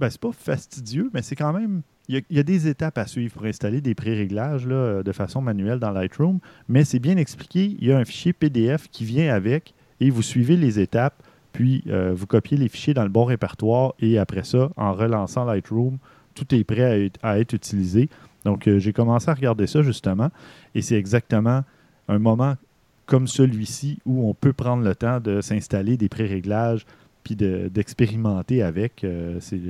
[0.00, 3.34] Ben, c'est pas fastidieux, mais c'est quand même il y, a, des étapes à suivre
[3.34, 7.76] pour installer des pré-réglages de façon manuelle dans Lightroom, mais c'est bien expliqué.
[7.78, 11.22] Il y a un fichier PDF qui vient avec et vous suivez les étapes,
[11.52, 15.44] puis euh, vous copiez les fichiers dans le bon répertoire et après ça, en relançant
[15.44, 15.98] Lightroom,
[16.34, 18.08] tout est prêt à être, utilisé.
[18.44, 20.30] Donc, euh, j'ai commencé à regarder ça justement
[20.74, 21.62] et c'est exactement
[22.08, 22.56] un moment
[23.06, 26.86] comme celui-ci où on peut prendre le temps de s'installer des pré-réglages
[27.22, 29.04] puis d'expérimenter avec.
[29.04, 29.60] Euh, c'est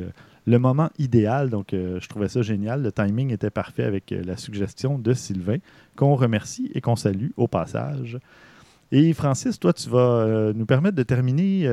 [0.46, 1.50] le moment idéal.
[1.50, 2.82] Donc, euh, je trouvais ça génial.
[2.82, 5.58] Le timing était parfait avec euh, la suggestion de Sylvain,
[5.96, 8.18] qu'on remercie et qu'on salue au passage.
[8.92, 11.70] Et Francis, toi, tu vas nous permettre de terminer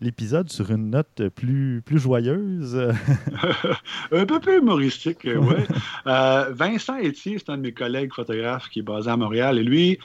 [0.00, 2.76] l'épisode sur une note plus, plus joyeuse.
[4.12, 5.64] un peu plus humoristique, oui.
[6.04, 9.58] Vincent Etier, c'est un de mes collègues photographes qui est basé à Montréal.
[9.58, 9.98] Et lui,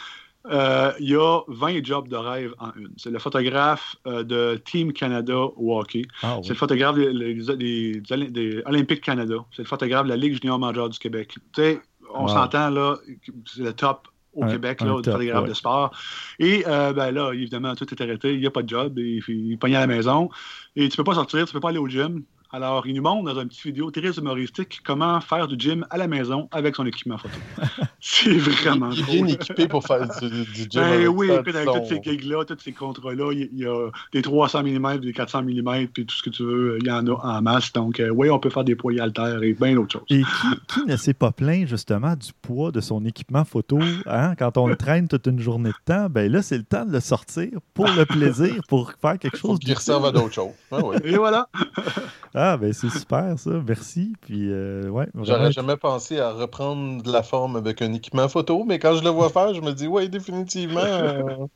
[0.52, 2.94] euh, il y a 20 jobs de rêve en une.
[2.98, 6.04] C'est le photographe euh, de Team Canada au hockey.
[6.22, 9.36] Ah, c'est le photographe des, Olympiques Canada.
[9.56, 11.36] C'est le photographe de la Ligue junior majeure du Québec.
[11.54, 11.82] Tu sais,
[12.14, 12.98] on s'entend là,
[13.46, 15.92] c'est le top au Québec, là, top, photographe de sport.
[16.40, 18.34] Et euh, ben là, évidemment, tout est arrêté.
[18.34, 18.98] Il n'y a pas de job.
[18.98, 20.30] Il, il pogné à la maison.
[20.76, 22.24] Et tu ne peux pas sortir, tu ne peux pas aller au gym.
[22.56, 25.98] Alors, il nous montre dans une petite vidéo très humoristique comment faire du gym à
[25.98, 27.36] la maison avec son équipement photo.
[28.00, 30.82] c'est vraiment Il est bien équipé pour faire du, gym.
[30.82, 35.00] Ben, oui, avec toutes ces gigs-là, tous ces contrats-là, il y a des 300 mm,
[35.00, 37.74] des 400 mm, puis tout ce que tu veux, il y en a en masse.
[37.74, 40.06] Donc, euh, oui, on peut faire des poids haltères et bien d'autres choses.
[40.10, 44.34] Et qui, ne s'est pas plaint justement du poids de son équipement photo hein?
[44.40, 46.08] quand on le traîne toute une journée de temps?
[46.10, 49.60] Ben là, c'est le temps de le sortir pour le plaisir, pour faire quelque chose.
[49.60, 50.54] Qui resserve à d'autres choses.
[50.72, 51.50] Ah et voilà.
[52.38, 54.14] Ah, ben c'est super ça, merci.
[54.20, 58.66] Puis, euh, ouais, J'aurais jamais pensé à reprendre de la forme avec un équipement photo,
[58.66, 60.82] mais quand je le vois faire, je me dis, ouais, définitivement.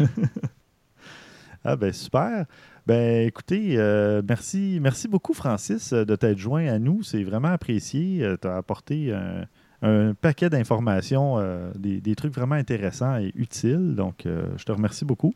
[0.00, 0.06] Euh.
[1.64, 2.46] ah, ben super.
[2.86, 7.02] Ben écoutez, euh, merci, merci beaucoup, Francis, de t'être joint à nous.
[7.02, 8.26] C'est vraiment apprécié.
[8.40, 9.12] tu as apporté
[9.82, 11.38] un, paquet d'informations,
[11.76, 13.94] des, des, trucs vraiment intéressants et utiles.
[13.94, 15.34] Donc, je te remercie beaucoup.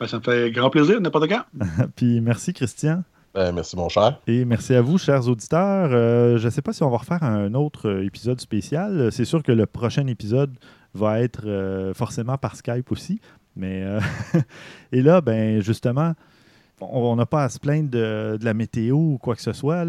[0.00, 1.44] Ben, ça me fait grand plaisir, n'importe quand.
[1.96, 3.02] Puis merci, Christian.
[3.36, 4.18] Ben, merci, mon cher.
[4.26, 5.90] Et merci à vous, chers auditeurs.
[5.92, 9.12] Euh, je ne sais pas si on va refaire un autre euh, épisode spécial.
[9.12, 10.56] C'est sûr que le prochain épisode
[10.94, 13.20] va être euh, forcément par Skype aussi.
[13.54, 13.84] Mais
[14.92, 16.14] et là, ben justement,
[16.80, 19.84] on n'a pas à se plaindre de, la météo ou quoi que ce soit.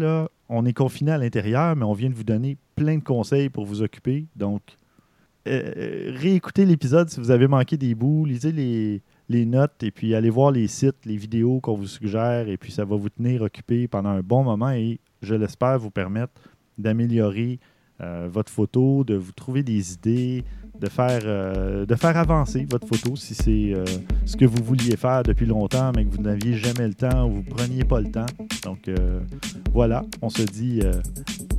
[0.50, 3.64] On est confiné à l'intérieur, mais on vient de vous donner plein de conseils pour
[3.64, 4.26] vous occuper.
[4.36, 4.60] Donc,
[5.46, 10.30] réécoutez l'épisode si vous avez manqué des bouts, lisez les, les notes et puis allez
[10.30, 13.88] voir les sites, les vidéos qu'on vous suggère et puis ça va vous tenir occupé
[13.88, 16.32] pendant un bon moment et je l'espère vous permettre
[16.78, 17.58] d'améliorer
[18.00, 20.44] euh, votre photo, de vous trouver des idées,
[20.80, 23.84] de faire, euh, avancer votre photo si c'est euh,
[24.24, 27.34] ce que vous vouliez faire depuis longtemps mais que vous n'aviez jamais le temps ou
[27.34, 28.26] vous ne preniez pas le temps.
[28.64, 28.88] Donc
[29.72, 30.80] voilà, on se dit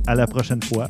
[0.06, 0.88] à la prochaine fois.